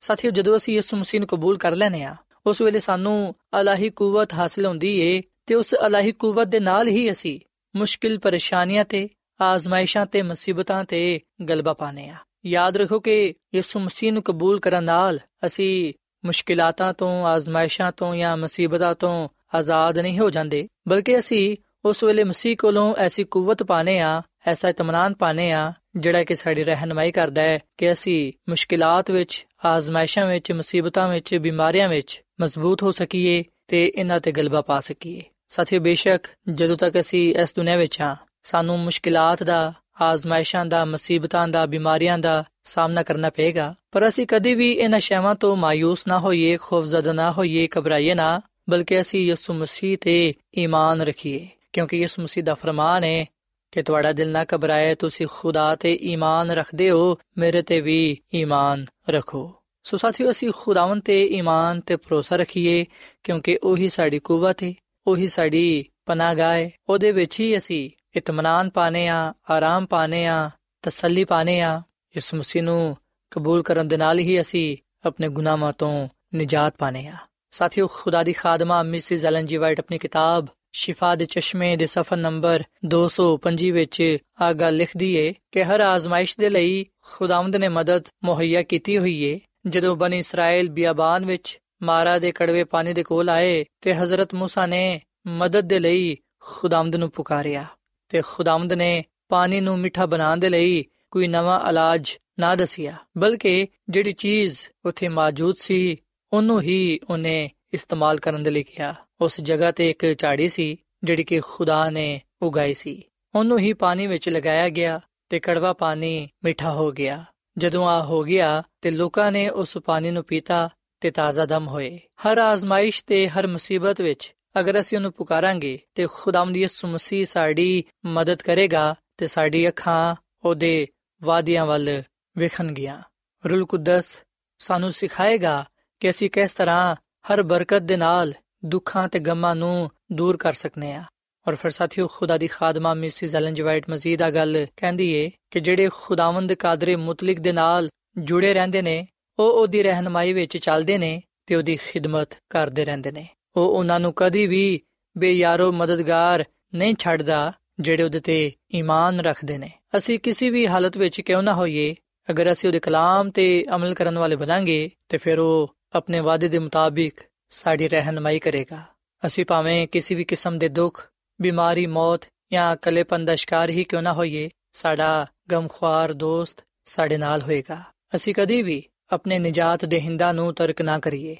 ਸਾਥੀਓ, 0.00 0.30
ਜਦੋਂ 0.30 0.56
ਅਸੀਂ 0.56 0.74
ਯਿਸੂ 0.74 0.96
ਮਸੀਹ 0.96 1.20
ਨੂੰ 1.20 1.28
ਕਬੂਲ 1.28 1.58
ਕਰ 1.58 1.76
ਲੈਨੇ 1.76 2.02
ਆ 2.02 2.16
ਉਸ 2.46 2.62
ਵੇਲੇ 2.62 2.80
ਸਾਨੂੰ 2.80 3.34
ਅਲਾਹੀ 3.60 3.90
ਕੂਵਤ 3.90 4.32
ਹਾਸਲ 4.32 4.66
ਹੁੰਦੀ 4.66 5.00
ਏ 5.00 5.22
ਤੇ 5.48 5.54
ਉਸ 5.54 5.74
ਅਲਾਹੀ 5.86 6.12
ਕੂਵਤ 6.12 6.46
ਦੇ 6.46 6.60
ਨਾਲ 6.60 6.88
ਹੀ 6.88 7.10
ਅਸੀਂ 7.10 7.40
ਮੁਸ਼ਕਿਲ 7.76 8.18
ਪਰੇਸ਼ਾਨੀਆਂ 8.18 8.84
ਤੇ, 8.84 9.08
ਆਜ਼ਮਾਇਸ਼ਾਂ 9.40 10.06
ਤੇ, 10.06 10.22
ਮੁਸੀਬਤਾਂ 10.22 10.84
ਤੇ 10.84 11.20
ਗਲਬਾ 11.48 11.72
ਪਾਣੇ 11.72 12.08
ਆ 12.08 12.16
ਯਾਦ 12.46 12.76
ਰੱਖੋ 12.76 13.00
ਕਿ 13.00 13.34
ਯਿਸੂ 13.54 13.80
ਮਸੀਹ 13.80 14.12
ਨੂੰ 14.12 14.22
ਕਬੂਲ 14.22 14.60
ਕਰਨ 14.60 14.84
ਨਾਲ 14.84 15.20
ਅਸੀਂ 15.46 15.94
ਮੁਸ਼ਕਿਲਾਤਾਂ 16.24 16.92
ਤੋਂ, 16.92 17.26
ਆਜ਼ਮਾਇਸ਼ਾਂ 17.26 17.92
ਤੋਂ 17.92 18.16
ਜਾਂ 18.16 18.36
ਮੁਸੀਬਤਾਂ 18.36 18.94
ਤੋਂ 18.94 19.28
ਆਜ਼ਾਦ 19.54 19.98
ਨਹੀਂ 19.98 20.18
ਹੋ 20.18 20.30
ਜਾਂਦੇ, 20.30 20.68
ਬਲਕਿ 20.88 21.18
ਅਸੀਂ 21.18 21.56
ਉਸ 21.84 22.04
ਵੇਲੇ 22.04 22.24
ਮਸੀਹ 22.24 22.56
ਕੋਲੋਂ 22.56 22.94
ਐਸੀ 22.94 23.24
ਕੂਵਤ 23.24 23.62
ਪਾਣੇ 23.62 23.98
ਆ 23.98 24.22
ਐਸਾ 24.46 24.68
ਇਤਮਾਨਾਨ 24.68 25.14
ਪਾਣੇ 25.14 25.52
ਆ 25.52 25.72
ਜਿਹੜਾ 25.96 26.24
ਕਿ 26.24 26.34
ਸਾਡੀ 26.34 26.64
ਰਹਿਨਮਾਈ 26.64 27.12
ਕਰਦਾ 27.12 27.42
ਹੈ 27.42 27.58
ਕਿ 27.78 27.92
ਅਸੀਂ 27.92 28.32
ਮੁਸ਼ਕਿਲਾਤ 28.48 29.10
ਵਿੱਚ, 29.10 29.46
ਆਜ਼ਮਾਇਸ਼ਾਂ 29.64 30.26
ਵਿੱਚ, 30.26 30.52
ਮੁਸੀਬਤਾਂ 30.52 31.08
ਵਿੱਚ, 31.08 31.34
ਬਿਮਾਰੀਆਂ 31.34 31.88
ਵਿੱਚ 31.88 32.22
ਮਜ਼ਬੂਤ 32.40 32.82
ਹੋ 32.82 32.90
ਸਕੀਏ 32.90 33.44
ਤੇ 33.68 33.92
ਇਹਨਾਂ 33.96 34.20
ਤੇ 34.20 34.32
ਗਲਬਾ 34.32 34.60
ਪਾ 34.62 34.80
ਸਕੀਏ। 34.80 35.22
ਸਾਥੀਓ, 35.48 35.80
ਬੇਸ਼ੱਕ 35.80 36.26
ਜਦੋਂ 36.48 36.76
ਤੱਕ 36.76 37.00
ਅਸੀਂ 37.00 37.34
ਇਸ 37.34 37.54
ਦੁਨੀਆਂ 37.56 37.78
ਵਿੱਚ 37.78 38.00
ਹਾਂ, 38.00 38.16
ਸਾਨੂੰ 38.42 38.78
ਮੁਸ਼ਕਿਲਾਤ 38.78 39.42
ਦਾ, 39.42 39.72
ਆਜ਼ਮਾਇਸ਼ਾਂ 40.00 40.66
ਦਾ, 40.66 40.84
ਮੁਸੀਬਤਾਂ 40.84 41.48
ਦਾ, 41.48 41.66
ਬਿਮਾਰੀਆਂ 41.66 42.18
ਦਾ 42.18 42.44
ਸਾਹਮਣਾ 42.64 43.02
ਕਰਨਾ 43.02 43.30
ਪਏਗਾ। 43.30 43.74
ਪਰ 43.92 44.08
ਅਸੀਂ 44.08 44.26
ਕਦੇ 44.26 44.54
ਵੀ 44.54 44.72
ਇਹਨਾਂ 44.72 45.00
ਸ਼ੈਵਾਂ 45.00 45.34
ਤੋਂ 45.34 45.56
ਮਾਇੂਸ 45.56 46.06
ਨਾ 46.06 46.18
ਹੋਈਏ, 46.18 46.56
ਖੌਫਜ਼ਦਾ 46.56 47.12
ਨਾ 47.12 47.32
ਹੋਈਏ, 47.32 47.68
ਘਬਰਾਈਏ 47.78 48.14
ਨਾ, 48.14 48.40
ਬਲਕਿ 48.70 49.00
ਅਸੀਂ 49.00 49.20
ਯਿਸੂ 49.20 49.52
ਮਸੀਹ 49.52 49.98
ਤੇ 50.00 50.34
ਈਮਾਨ 50.58 51.02
ਰੱਖੀਏ। 51.02 51.48
ਕਿਉਂਕਿ 51.72 51.96
ਯਿਸੂ 51.96 52.22
ਮਸੀਹ 52.22 52.44
ਦਾ 52.44 52.54
ਫਰਮਾਨ 52.54 53.04
ਹੈ 53.04 53.26
ਕਿ 53.72 53.82
ਤੁਹਾਡਾ 53.82 54.12
ਦਿਲ 54.12 54.28
ਨਾ 54.28 54.44
ਘਬਰਾਏ, 54.54 54.94
ਤੁਸੀਂ 54.94 55.26
ਖੁਦਾ 55.30 55.76
ਤੇ 55.76 55.94
ਈਮਾਨ 55.94 56.50
ਰੱਖਦੇ 56.50 56.90
ਹੋ, 56.90 57.16
ਮੇਰੇ 57.38 57.62
ਤੇ 57.62 57.80
ਵੀ 57.80 58.18
ਈਮਾਨ 58.34 58.86
ਰੱਖੋ। 59.10 59.54
ਸੋ 59.84 59.96
ਸਾਥੀਓ, 59.96 60.30
ਅਸੀਂ 60.30 60.52
ਖੁਦਾਵੰ 60.56 61.00
ਤੇ 61.00 61.26
ਈਮਾਨ 61.26 61.80
ਤੇ 61.80 61.96
ਭਰੋਸਾ 61.96 62.36
ਰੱਖੀਏ, 62.36 62.86
ਕਿਉਂਕਿ 63.24 63.58
ਉਹੀ 63.62 63.88
ਸਾਡੀ 63.88 64.18
ਕੂਵਤ 64.18 64.62
ਹੈ। 64.62 64.74
ਉਹੀ 65.08 65.26
ਸਾਡੀ 65.26 65.84
ਪਨਾਹਗਾਹ 66.06 66.54
ਹੈ 66.54 66.70
ਉਹਦੇ 66.88 67.12
ਵਿੱਚ 67.12 67.40
ਹੀ 67.40 67.56
ਅਸੀਂ 67.56 67.90
ਇਤਮਾਨਾਨ 68.16 68.70
ਪਾਣੇ 68.70 69.08
ਆ 69.08 69.34
ਆਰਾਮ 69.50 69.86
ਪਾਣੇ 69.86 70.26
ਆ 70.26 70.50
ਤਸੱਲੀ 70.82 71.24
ਪਾਣੇ 71.24 71.60
ਆ 71.60 71.82
ਯਿਸੂ 72.16 72.36
ਮਸੀਹ 72.36 72.62
ਨੂੰ 72.62 72.96
ਕਬੂਲ 73.30 73.62
ਕਰਨ 73.62 73.88
ਦੇ 73.88 73.96
ਨਾਲ 73.96 74.18
ਹੀ 74.18 74.40
ਅਸੀਂ 74.40 74.76
ਆਪਣੇ 75.06 75.28
ਗੁਨਾਹਾਂ 75.28 75.72
ਤੋਂ 75.72 76.08
ਨਿਜਾਤ 76.34 76.74
ਪਾਣੇ 76.78 77.06
ਆ 77.06 77.14
ਸਾਥੀਓ, 77.50 77.86
ਖੁਦਾ 77.86 78.22
ਦੀ 78.22 78.32
ਖਾਦਮਾ 78.32 78.82
ਮਿਸਿਸ 78.82 79.24
ਐਲਨ 79.24 79.46
ਜੀ 79.46 79.56
ਵਾਈਟ 79.56 79.78
ਆਪਣੀ 79.78 79.98
ਕਿਤਾਬ 79.98 80.46
ਸ਼ਿਫਾ 80.72 81.14
ਦੇ 81.14 81.24
ਚਸ਼ਮੇ 81.24 81.76
ਦੇ 81.76 81.86
ਸਫਾ 81.86 82.16
ਨੰਬਰ 82.16 82.64
225 82.94 83.70
ਵਿੱਚ 83.70 84.16
ਆ 84.40 84.52
ਗੱਲ 84.52 84.76
ਲਿਖਦੀ 84.76 85.14
ਏ 85.14 85.34
ਕਿ 85.52 85.64
ਹਰ 85.64 85.80
ਆਜ਼ਮਾਇਸ਼ 85.80 86.36
ਦੇ 86.40 86.50
ਲਈ 86.50 86.86
ਖੁਦਾਵੰਦ 87.02 87.56
ਨੇ 87.56 87.68
ਮਦਦ 87.68 88.04
ਮੁਹੱਈਆ 88.24 88.62
ਕੀਤੀ 88.62 88.98
ਹੋਈ 88.98 89.22
ਏ। 89.22 89.40
ਜਦੋਂ 89.66 89.96
ਬਨੀ 89.96 90.18
ਇਸਰਾਇਲ 90.18 90.68
ਬਿਆਬਾਨ 90.68 91.26
ਵਿੱਚ 91.26 91.60
ਮਾਰਾ 91.83 92.19
ਦੇ 92.19 92.31
ਕੜਵੇ 92.31 92.63
ਪਾਣੀ 92.63 92.93
ਦੇ 92.93 93.03
ਕੋਲ 93.03 93.29
ਆਏ 93.29 93.65
ਤੇ 93.81 93.93
ਹਜ਼ਰਤ 93.93 94.33
موسی 94.33 94.67
ਨੇ 94.67 95.01
ਮਦਦ 95.27 95.59
ਦੇ 95.59 95.79
ਲਈ 95.79 96.17
ਖੁਦਾਵੰਦ 96.39 96.95
ਨੂੰ 96.95 97.11
ਪੁਕਾਰਿਆ 97.11 97.65
ਤੇ 98.09 98.21
ਖੁਦਾਵੰਦ 98.25 98.73
ਨੇ 98.73 99.03
ਪਾਣੀ 99.29 99.61
ਨੂੰ 99.61 99.79
ਮਿੱਠਾ 99.79 100.05
ਬਣਾਉਣ 100.05 100.37
ਦੇ 100.37 100.49
ਲਈ 100.49 100.85
ਕੋਈ 101.11 101.27
ਨਵਾਂ 101.27 101.69
ਇਲਾਜ 101.69 102.17
ਨਾ 102.39 102.55
ਦਸਿਆ 102.55 102.95
ਬਲਕਿ 103.17 103.67
ਜਿਹੜੀ 103.89 104.11
ਚੀਜ਼ 104.11 104.59
ਉੱਥੇ 104.85 105.07
ਮੌਜੂਦ 105.07 105.55
ਸੀ 105.55 105.97
ਉਹਨੂੰ 106.33 106.61
ਹੀ 106.61 106.99
ਉਹਨੇ 107.09 107.49
ਇਸਤੇਮਾਲ 107.73 108.19
ਕਰਨ 108.19 108.43
ਦੇ 108.43 108.51
ਲਈ 108.51 108.63
ਕਿਹਾ 108.63 108.95
ਉਸ 109.21 109.41
ਜਗ੍ਹਾ 109.41 109.71
ਤੇ 109.71 109.89
ਇੱਕ 109.89 110.13
ਝਾੜੀ 110.17 110.47
ਸੀ 110.47 110.77
ਜਿਹੜੀ 111.03 111.23
ਕਿ 111.23 111.39
ਖੁਦਾ 111.39 111.89
ਨੇ 111.89 112.21
ਉਗਾਈ 112.41 112.73
ਸੀ 112.73 113.03
ਉਹਨੂੰ 113.35 113.59
ਹੀ 113.59 113.73
ਪਾਣੀ 113.73 114.07
ਵਿੱਚ 114.07 114.29
ਲਗਾਇਆ 114.29 114.69
ਗਿਆ 114.69 115.01
ਤੇ 115.29 115.39
ਕੜਵਾ 115.39 115.73
ਪਾਣੀ 115.73 116.29
ਮਿੱਠਾ 116.43 116.73
ਹੋ 116.73 116.91
ਗਿਆ 116.91 117.25
ਜਦੋਂ 117.57 117.87
ਆ 117.87 118.03
ਹੋ 118.03 118.23
ਗਿਆ 118.23 118.63
ਤੇ 118.81 118.91
ਲੋਕਾਂ 118.91 119.31
ਨੇ 119.31 119.49
ਉਸ 119.49 119.77
ਪਾਣੀ 119.77 120.11
ਨੂੰ 120.11 120.23
ਪੀਤਾ 120.23 120.69
ਤੇ 121.00 121.10
ਤਾਜ਼ਾ 121.10 121.46
ਦਮ 121.46 121.68
ਹੋਏ। 121.68 121.98
ਹਰ 121.98 122.38
ਆਜ਼ਮਾਇਸ਼ 122.38 123.04
ਤੇ 123.06 123.28
ਹਰ 123.28 123.46
ਮੁਸੀਬਤ 123.46 124.00
ਵਿੱਚ 124.00 124.34
ਅਗਰ 124.60 124.80
ਅਸੀਂ 124.80 124.98
ਉਹਨੂੰ 124.98 125.12
ਪੁਕਾਰਾਂਗੇ 125.12 125.78
ਤੇ 125.94 126.06
ਖੁਦਾਵੰਦ 126.12 126.56
ਯਿਸੂ 126.56 126.88
ਮਸੀਹ 126.88 127.26
ਸਾਡੀ 127.26 127.84
ਮਦਦ 128.06 128.42
ਕਰੇਗਾ 128.42 128.94
ਤੇ 129.16 129.26
ਸਾਡੀ 129.26 129.68
ਅੱਖਾਂ 129.68 130.14
ਉਹਦੇ 130.44 130.86
ਵਾਅਦਿਆਂ 131.22 131.66
ਵੱਲ 131.66 132.02
ਵੇਖਣਗੀਆਂ। 132.38 133.02
ਰੂਲ 133.48 133.66
ਕੁਦਸ 133.66 134.22
ਸਾਨੂੰ 134.58 134.92
ਸਿਖਾਏਗਾ 134.92 135.66
ਕਿ 136.00 136.10
ਅਸੀਂ 136.10 136.30
ਕਿਸ 136.30 136.52
ਤਰ੍ਹਾਂ 136.52 136.96
ਹਰ 136.96 137.42
ਬਰਕਤ 137.42 137.78
ਦੇ 137.78 137.96
ਨਾਲ 137.96 138.34
ਦੁੱਖਾਂ 138.64 139.08
ਤੇ 139.08 139.18
ਗਮਾਂ 139.18 139.56
ਨੂੰ 139.56 139.90
ਦੂਰ 140.12 140.36
ਕਰ 140.36 140.52
ਸਕਨੇ 140.52 140.92
ਆ। 140.92 141.04
ਔਰ 141.48 141.54
ਫਿਰ 141.54 141.70
ਸਾਥੀਓ, 141.70 142.06
ਖੁਦਾ 142.06 142.38
ਦੀ 142.38 142.46
ਖਾਦਮਾ 142.46 142.94
ਮਿਸਿਸ 142.94 143.34
ਐਲਨ 143.34 143.54
ਜੀ 143.54 143.62
ਵਾਈਟ 143.62 143.90
ਮਜ਼ੀਦ 143.90 144.22
ਆ 144.22 144.30
ਗੱਲ 144.30 144.66
ਕਹਿੰਦੀ 144.76 145.12
ਏ 145.12 145.30
ਕਿ 145.50 145.60
ਜਿਹੜੇ 145.60 145.88
ਖੁਦਾਵੰਦ 145.92 146.52
ਕਾਦਰੇ 146.52 146.96
ਮੁਤਲਕ 146.96 147.38
ਦੇ 147.38 147.52
ਨਾਲ 147.52 147.88
ਜੁੜੇ 148.18 148.54
ਰਹਿੰਦੇ 148.54 148.82
ਨੇ 148.82 149.08
ਉਹ 149.38 149.52
ਉਹਦੀ 149.52 149.82
ਰਹਿਨਮਾਈ 149.82 150.32
ਵਿੱਚ 150.32 150.56
ਚੱਲਦੇ 150.56 150.98
ਨੇ 150.98 151.22
ਤੇ 151.46 151.54
ਉਹਦੀ 151.54 151.76
ਖਿਦਮਤ 151.76 152.28
ਕਰਦੇ 152.50 152.84
ਰਹਿੰਦੇ 152.84 153.10
ਨੇ। 153.10 153.28
ਉਹ 153.56 153.68
ਉਹਨਾਂ 153.68 154.00
ਨੂੰ 154.00 154.12
ਕਦੀ 154.16 154.46
ਵੀ 154.46 154.80
ਬੇਯਾਰੋ 155.18 155.72
ਮਦਦਗਾਰ 155.72 156.44
ਨਹੀਂ 156.74 156.94
ਛੱਡਦਾ 156.98 157.52
ਜਿਹੜੇ 157.80 158.02
ਉਹਦੇ 158.02 158.20
ਤੇ 158.20 158.52
ਈਮਾਨ 158.74 159.20
ਰੱਖਦੇ 159.20 159.58
ਨੇ। 159.58 159.70
ਅਸੀਂ 159.96 160.18
ਕਿਸੇ 160.18 160.50
ਵੀ 160.50 160.66
ਹਾਲਤ 160.66 160.98
ਵਿੱਚ 160.98 161.20
ਕਿਉਂ 161.20 161.42
ਨਾ 161.42 161.54
ਹੋਈਏ, 161.54 161.94
ਅਗਰ 162.30 162.52
ਅਸੀਂ 162.52 162.68
ਉਹਦੇ 162.68 162.80
ਕਲਾਮ 162.80 163.30
ਤੇ 163.30 163.66
ਅਮਲ 163.74 163.94
ਕਰਨ 163.94 164.18
ਵਾਲੇ 164.18 164.36
ਬਣਾਂਗੇ, 164.36 164.90
ਤੇ 165.08 165.16
ਫਿਰ 165.16 165.38
ਉਹ 165.38 165.74
ਆਪਣੇ 165.92 166.20
ਵਾਅਦੇ 166.20 166.48
ਦੇ 166.48 166.58
ਮੁਤਾਬਿਕ 166.58 167.20
ਸਾਡੀ 167.48 167.88
ਰਹਿਨਮਾਈ 167.88 168.38
ਕਰੇਗਾ। 168.38 168.82
ਅਸੀਂ 169.26 169.44
ਭਾਵੇਂ 169.44 169.88
ਕਿਸੇ 169.88 170.14
ਵੀ 170.14 170.24
ਕਿਸਮ 170.24 170.58
ਦੇ 170.58 170.68
ਦੁੱਖ, 170.68 171.08
ਬਿਮਾਰੀ, 171.40 171.86
ਮੌਤ 171.86 172.20
ਜਾਂ 172.52 172.76
ਕਲੇਪਨ 172.76 173.24
ਦਾ 173.24 173.34
ਸ਼ਿਕਾਰ 173.34 173.70
ਹੀ 173.70 173.84
ਕਿਉਂ 173.84 174.02
ਨਾ 174.02 174.12
ਹੋਈਏ, 174.12 174.50
ਸਾਡਾ 174.72 175.26
ਗਮਖਵਾਰ 175.52 176.12
ਦੋਸਤ 176.12 176.64
ਸਾਡੇ 176.84 177.16
ਨਾਲ 177.16 177.42
ਹੋਏਗਾ। 177.42 177.82
ਅਸੀਂ 178.14 178.34
ਕਦੀ 178.34 178.62
ਵੀ 178.62 178.84
ਆਪਣੇ 179.12 179.38
ਨਜਾਤ 179.38 179.84
ਦੇ 179.84 180.00
ਹਿੰਦਾ 180.00 180.32
ਨੂੰ 180.32 180.54
ਤਰਕ 180.54 180.82
ਨਾ 180.82 180.98
ਕਰੀਏ। 180.98 181.36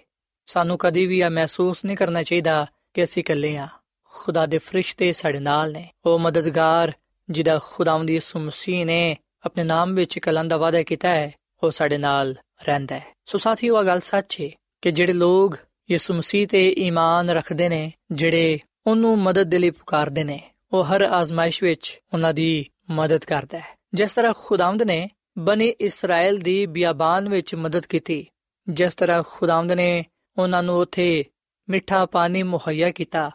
ਸਾਨੂੰ 0.46 0.78
ਕਦੀ 0.78 1.06
ਵੀ 1.06 1.20
ਇਹ 1.20 1.30
ਮਹਿਸੂਸ 1.30 1.84
ਨਹੀਂ 1.84 1.96
ਕਰਨਾ 1.96 2.22
ਚਾਹੀਦਾ 2.22 2.66
ਕਿ 2.94 3.04
ਅਸੀਂ 3.04 3.22
ਇਕੱਲੇ 3.22 3.56
ਹਾਂ। 3.56 3.68
ਖੁਦਾ 4.04 4.46
ਦੇ 4.46 4.58
ਫਰਿਸ਼ਤੇ 4.58 5.12
ਸਾਡੇ 5.12 5.38
ਨਾਲ 5.38 5.72
ਨੇ। 5.72 5.90
ਉਹ 6.06 6.18
ਮਦਦਗਾਰ, 6.18 6.92
ਜਿਹਦਾ 7.30 7.60
ਖੁਦਾਵੰਦ 7.64 8.10
ਯਿਸੂ 8.10 8.38
ਮਸੀਹ 8.38 8.86
ਨੇ 8.86 9.16
ਆਪਣੇ 9.46 9.64
ਨਾਮ 9.64 9.94
ਵਿੱਚ 9.94 10.18
ਕਲਮ 10.18 10.48
ਦਾ 10.48 10.56
ਵਾਅਦਾ 10.56 10.82
ਕੀਤਾ 10.82 11.08
ਹੈ, 11.08 11.34
ਉਹ 11.62 11.70
ਸਾਡੇ 11.70 11.98
ਨਾਲ 11.98 12.36
ਰਹਿੰਦਾ 12.62 12.94
ਹੈ। 12.94 13.06
ਸੋ 13.26 13.38
ਸਾਥੀਓ 13.38 13.80
ਇਹ 13.80 13.86
ਗੱਲ 13.86 14.00
ਸੱਚ 14.00 14.40
ਹੈ 14.40 14.50
ਕਿ 14.82 14.90
ਜਿਹੜੇ 14.90 15.12
ਲੋਗ 15.12 15.52
ਯਿਸੂ 15.90 16.14
ਮਸੀਹ 16.14 16.46
ਤੇ 16.46 16.74
ਈਮਾਨ 16.78 17.30
ਰੱਖਦੇ 17.30 17.68
ਨੇ, 17.68 17.92
ਜਿਹੜੇ 18.12 18.58
ਉਹਨੂੰ 18.86 19.18
ਮਦਦ 19.18 19.42
ਦੇ 19.42 19.58
ਲਈ 19.58 19.70
ਪੁਕਾਰਦੇ 19.70 20.24
ਨੇ, 20.24 20.50
ਉਹ 20.72 20.84
ਹਰ 20.84 21.02
ਆਜ਼ਮਾਇਸ਼ 21.02 21.62
ਵਿੱਚ 21.62 22.00
ਉਹਨਾਂ 22.14 22.34
ਦੀ 22.34 22.66
ਮਦਦ 22.90 23.24
ਕਰਦਾ 23.24 23.58
ਹੈ। 23.58 23.78
ਜਿਸ 23.94 24.12
ਤਰ੍ਹਾਂ 24.12 24.34
ਖੁਦਾਵੰਦ 24.38 24.82
ਨੇ 24.82 25.10
ਬਨੀ 25.38 25.66
ਇਸਰਾਇਲ 25.66 26.38
ਦੀ 26.38 26.66
ਬਿਆਬਾਨ 26.66 27.28
ਵਿੱਚ 27.28 27.54
ਮਦਦ 27.54 27.86
ਕੀਤੀ, 27.86 28.26
ਜਿਸ 28.68 28.94
ਤਰ੍ਹਾਂ 28.94 29.22
ਖੁਦਾਵੰਦ 29.28 29.72
ਨੇ 29.72 30.04
ਉਹਨਾਂ 30.38 30.62
ਨੂੰ 30.62 30.78
ਉਥੇ 30.78 31.24
ਮਿੱਠਾ 31.68 32.06
ਪਾਣੀ 32.06 32.42
ਮੁਹੱਈਆ 32.42 32.90
ਕੀਤਾ। 32.90 33.30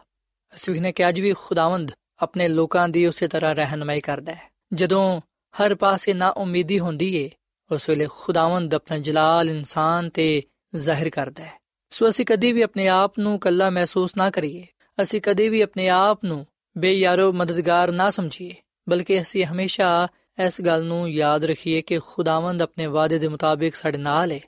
ਅਸੀਂ 0.54 0.80
ਨੇ 0.80 0.92
ਕਿ 0.92 1.08
ਅੱਜ 1.08 1.20
ਵੀ 1.20 1.32
ਖੁਦਾਵੰਦ 1.32 1.92
ਆਪਣੇ 2.18 2.48
ਲੋਕਾਂ 2.48 2.88
ਦੀ 2.88 3.06
ਉਸੇ 3.06 3.28
ਤਰ੍ਹਾਂ 3.28 3.54
ਰਹਿਨਮਾਈ 3.54 4.00
ਕਰਦਾ 4.00 4.32
ਹੈ। 4.32 4.50
ਜਦੋਂ 4.74 5.20
ਹਰ 5.54 5.74
ਪਾਸੇ 5.74 6.12
ਨਾ 6.12 6.28
ਉਮੀਦੀ 6.28 6.78
ਹੁੰਦੀ 6.78 7.16
ਏ, 7.16 7.30
ਉਸ 7.72 7.88
ਵੇਲੇ 7.88 8.06
ਖੁਦਾਵੰਦ 8.10 8.74
ਆਪਣਾ 8.74 8.98
ਜਲਾਲ 8.98 9.50
ਇਨਸਾਨ 9.50 10.10
ਤੇ 10.10 10.42
ਜ਼ਾਹਿਰ 10.74 11.10
ਕਰਦਾ 11.10 11.44
ਹੈ। 11.44 11.52
ਸੋ 11.90 12.08
ਅਸੀਂ 12.08 12.26
ਕਦੀ 12.26 12.52
ਵੀ 12.52 12.62
ਆਪਣੇ 12.62 12.88
ਆਪ 12.88 13.18
ਨੂੰ 13.18 13.38
ਕੱਲਾ 13.38 13.70
ਮਹਿਸੂਸ 13.70 14.16
ਨਾ 14.16 14.30
ਕਰੀਏ। 14.30 14.66
ਅਸੀਂ 15.02 15.20
ਕਦੀ 15.20 15.48
ਵੀ 15.48 15.60
ਆਪਣੇ 15.60 15.88
ਆਪ 15.88 16.24
ਨੂੰ 16.24 16.46
ਬੇਯਾਰੋ 16.78 17.32
ਮਦਦਗਾਰ 17.32 17.92
ਨਾ 17.92 18.10
ਸਮਝੀਏ, 18.10 18.54
ਬਲਕਿ 18.88 19.20
ਅਸੀਂ 19.20 19.44
ਹਮੇਸ਼ਾ 19.44 20.08
ਇਸ 20.46 20.60
ਗੱਲ 20.60 20.84
ਨੂੰ 20.84 21.10
ਯਾਦ 21.10 21.44
ਰੱਖੀਏ 21.44 21.82
ਕਿ 21.82 21.98
ਖੁਦਾਵੰਦ 21.98 22.62
ਆਪਣੇ 22.62 22.86
ਵਾਅਦੇ 22.86 23.18
ਦੇ 23.18 23.28
ਮੁਤਾਬਿਕ 23.28 23.74
ਸਾਡੇ 23.74 23.98
ਨਾਲ 23.98 24.32
ਹੈ 24.32 24.40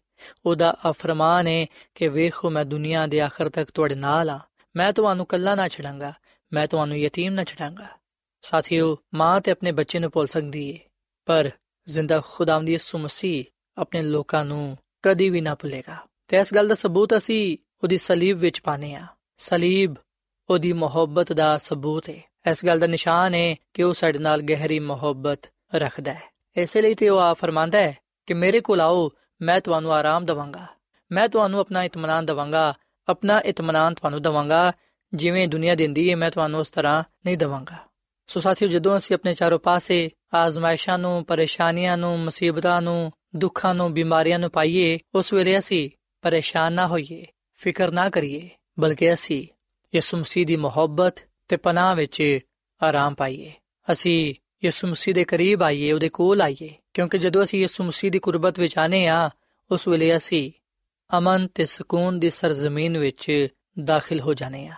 ਉਹਦਾ 0.46 0.76
ਅਫਰਮਾਨ 0.90 1.46
ਹੈ 1.46 1.66
ਕਿ 1.94 2.08
ਵੇਖੋ 2.08 2.50
ਮੈਂ 2.50 2.64
ਦੁਨੀਆ 2.64 3.06
ਦੇ 3.06 3.20
ਆਖਰ 3.20 3.48
ਤੱਕ 3.48 3.70
ਤੁਹਾਡੇ 3.70 3.94
ਨਾਲ 3.94 4.30
ਆ। 4.30 4.40
ਮੈਂ 4.76 4.92
ਤੁਹਾਨੂੰ 4.92 5.26
ਕੱਲਾ 5.26 5.54
ਨਾ 5.54 5.68
ਛੱਡਾਂਗਾ। 5.68 6.12
ਮੈਂ 6.52 6.68
ਤੁਹਾਨੂੰ 6.68 6.98
ਯਤੀਮ 6.98 7.32
ਨਾ 7.32 7.44
ਛੱਡਾਂਗਾ। 7.44 7.86
ਸਾਥੀਓ, 8.42 8.98
ਮਾਂ 9.14 9.40
ਤੇ 9.40 9.50
ਆਪਣੇ 9.50 9.72
ਬੱਚੇ 9.72 9.98
ਨੂੰ 9.98 10.10
ਭੁੱਲ 10.14 10.26
ਸਕਦੀ 10.26 10.70
ਏ। 10.70 10.78
ਪਰ 11.26 11.50
ਜ਼ਿੰਦਾ 11.88 12.22
ਖੁਦਾਵੰਦ 12.30 12.68
ਯਿਸੂ 12.68 12.98
ਮਸੀਹ 12.98 13.44
ਆਪਣੇ 13.78 14.02
ਲੋਕਾਂ 14.02 14.44
ਨੂੰ 14.44 14.78
ਕਦੀ 15.02 15.30
ਵੀ 15.30 15.40
ਨਾ 15.40 15.54
ਭੁੱਲੇਗਾ। 15.54 15.96
ਤੇ 16.28 16.36
ਇਸ 16.36 16.54
ਗੱਲ 16.54 16.68
ਦਾ 16.68 16.74
ਸਬੂਤ 16.74 17.16
ਅਸੀਂ 17.16 17.58
ਉਹਦੀ 17.82 17.96
ਸਲੀਬ 17.96 18.38
ਵਿੱਚ 18.38 18.60
ਪਾਨੇ 18.60 18.94
ਆ। 18.94 19.06
ਸਲੀਬ 19.36 19.94
ਉਹਦੀ 20.50 20.72
ਮੁਹੱਬਤ 20.72 21.32
ਦਾ 21.32 21.58
ਸਬੂਤ 21.58 22.08
ਹੈ 22.08 22.22
ਇਸ 22.50 22.64
ਗੱਲ 22.66 22.78
ਦਾ 22.78 22.86
ਨਿਸ਼ਾਨ 22.86 23.34
ਹੈ 23.34 23.56
ਕਿ 23.74 23.82
ਉਹ 23.82 23.92
ਸਾਡੇ 23.92 24.18
ਨਾਲ 24.18 24.42
ਗਹਿਰੀ 24.42 24.78
ਮੁਹੱਬਤ 24.78 25.40
ਰੱਖਦਾ 25.74 26.14
ਹੈ। 26.14 26.22
ਇਸੇ 26.56 26.82
ਲਈ 26.82 26.94
ਤੇ 26.94 27.08
ਉਹ 27.08 27.18
ਆ 27.18 27.32
ਫਰਮਾਂਦਾ 27.32 27.80
ਹੈ 27.80 27.98
ਕਿ 28.26 28.34
ਮੇਰੇ 28.34 28.60
ਕੋਲ 28.60 28.80
ਆਓ, 28.80 29.10
ਮੈਂ 29.42 29.60
ਤੁਹਾਨੂੰ 29.60 29.92
ਆਰਾਮ 29.92 30.24
ਦਵਾਂਗਾ। 30.24 30.66
ਮੈਂ 31.12 31.28
ਤੁਹਾਨੂੰ 31.28 31.60
ਆਪਣਾ 31.60 31.82
ਇਤਮਾਨਾਨ 31.82 32.26
ਦਵਾਂਗਾ, 32.26 32.74
ਆਪਣਾ 33.08 33.40
ਇਤਮਾਨਾਨ 33.40 33.94
ਤੁਹਾਨੂੰ 33.94 34.22
ਦਵਾਂਗਾ, 34.22 34.72
ਜਿਵੇਂ 35.14 35.48
ਦੁਨੀਆ 35.48 35.74
ਦਿੰਦੀ 35.74 36.10
ਹੈ, 36.10 36.16
ਮੈਂ 36.16 36.30
ਤੁਹਾਨੂੰ 36.30 36.60
ਉਸ 36.60 36.70
ਤਰ੍ਹਾਂ 36.70 37.04
ਨਹੀਂ 37.26 37.38
ਦਵਾਂਗਾ। 37.38 37.76
ਸੋ 38.26 38.40
ਸਾਥੀਓ, 38.40 38.68
ਜਦੋਂ 38.68 38.96
ਅਸੀਂ 38.96 39.16
ਆਪਣੇ 39.16 39.34
ਚਾਰੋਂ 39.34 39.58
ਪਾਸੇ 39.58 40.10
ਆਜ਼ਮਾਇਸ਼ਾਂ 40.34 40.98
ਨੂੰ, 40.98 41.24
ਪਰੇਸ਼ਾਨੀਆਂ 41.24 41.96
ਨੂੰ, 41.96 42.18
ਮੁਸੀਬਤਾਂ 42.18 42.82
ਨੂੰ, 42.82 43.12
ਦੁੱਖਾਂ 43.36 43.74
ਨੂੰ, 43.74 43.94
ਬਿਮਾਰੀਆਂ 43.94 44.38
ਨੂੰ 44.38 44.50
ਪਾਈਏ, 44.50 44.98
ਉਸ 45.14 45.32
ਵੇਲੇ 45.32 45.58
ਅਸੀਂ 45.58 45.90
ਪਰੇਸ਼ਾਨ 46.22 46.72
ਨਾ 46.72 46.86
ਹੋਈਏ, 46.86 47.26
ਫਿਕਰ 47.54 47.90
ਨਾ 47.90 48.10
ਕਰੀਏ, 48.10 48.50
ਬਲਕਿ 48.80 49.12
ਅਸੀਂ 49.12 49.48
ਯਿਸੂ 49.94 50.16
ਮਸੀਹ 50.16 50.46
ਦੀ 50.46 50.56
ਮੁਹੱਬਤ 50.56 51.14
ਤੇ 51.48 51.56
ਪਨਾਹ 51.56 51.96
ਵਿੱਚ 51.96 52.38
ਆਰਾਮ 52.82 53.14
ਪਾਈਏ। 53.14 53.52
ਅਸੀਂ 53.92 54.34
ਯਿਸੂ 54.65 54.87
ਮਸੀਹ 54.87 55.13
ਦੇ 55.13 55.23
ਕਰੀਬ 55.23 55.63
ਆਈਏ 55.63 55.91
ਉਹਦੇ 55.91 56.09
ਕੋਲ 56.09 56.41
ਆਈਏ 56.41 56.73
ਕਿਉਂਕਿ 56.93 57.17
ਜਦੋਂ 57.17 57.43
ਅਸੀਂ 57.43 57.59
ਯਿਸੂ 57.61 57.83
ਮਸੀਹ 57.83 58.11
ਦੀ 58.11 58.19
ਕੁਰਬਤ 58.19 58.59
ਵਿੱਚ 58.59 58.77
ਆਨੇ 58.77 59.07
ਆ 59.07 59.29
ਉਸ 59.71 59.87
ਵੇਲੇ 59.87 60.17
ਅਸੀਂ 60.17 60.51
ਅਮਨ 61.17 61.47
ਤੇ 61.55 61.65
ਸਕੂਨ 61.65 62.19
ਦੀ 62.19 62.29
ਸਰਜ਼ਮੀਨ 62.29 62.97
ਵਿੱਚ 62.97 63.47
ਦਾਖਲ 63.83 64.19
ਹੋ 64.19 64.33
ਜਾਣੇ 64.33 64.67
ਆ 64.67 64.73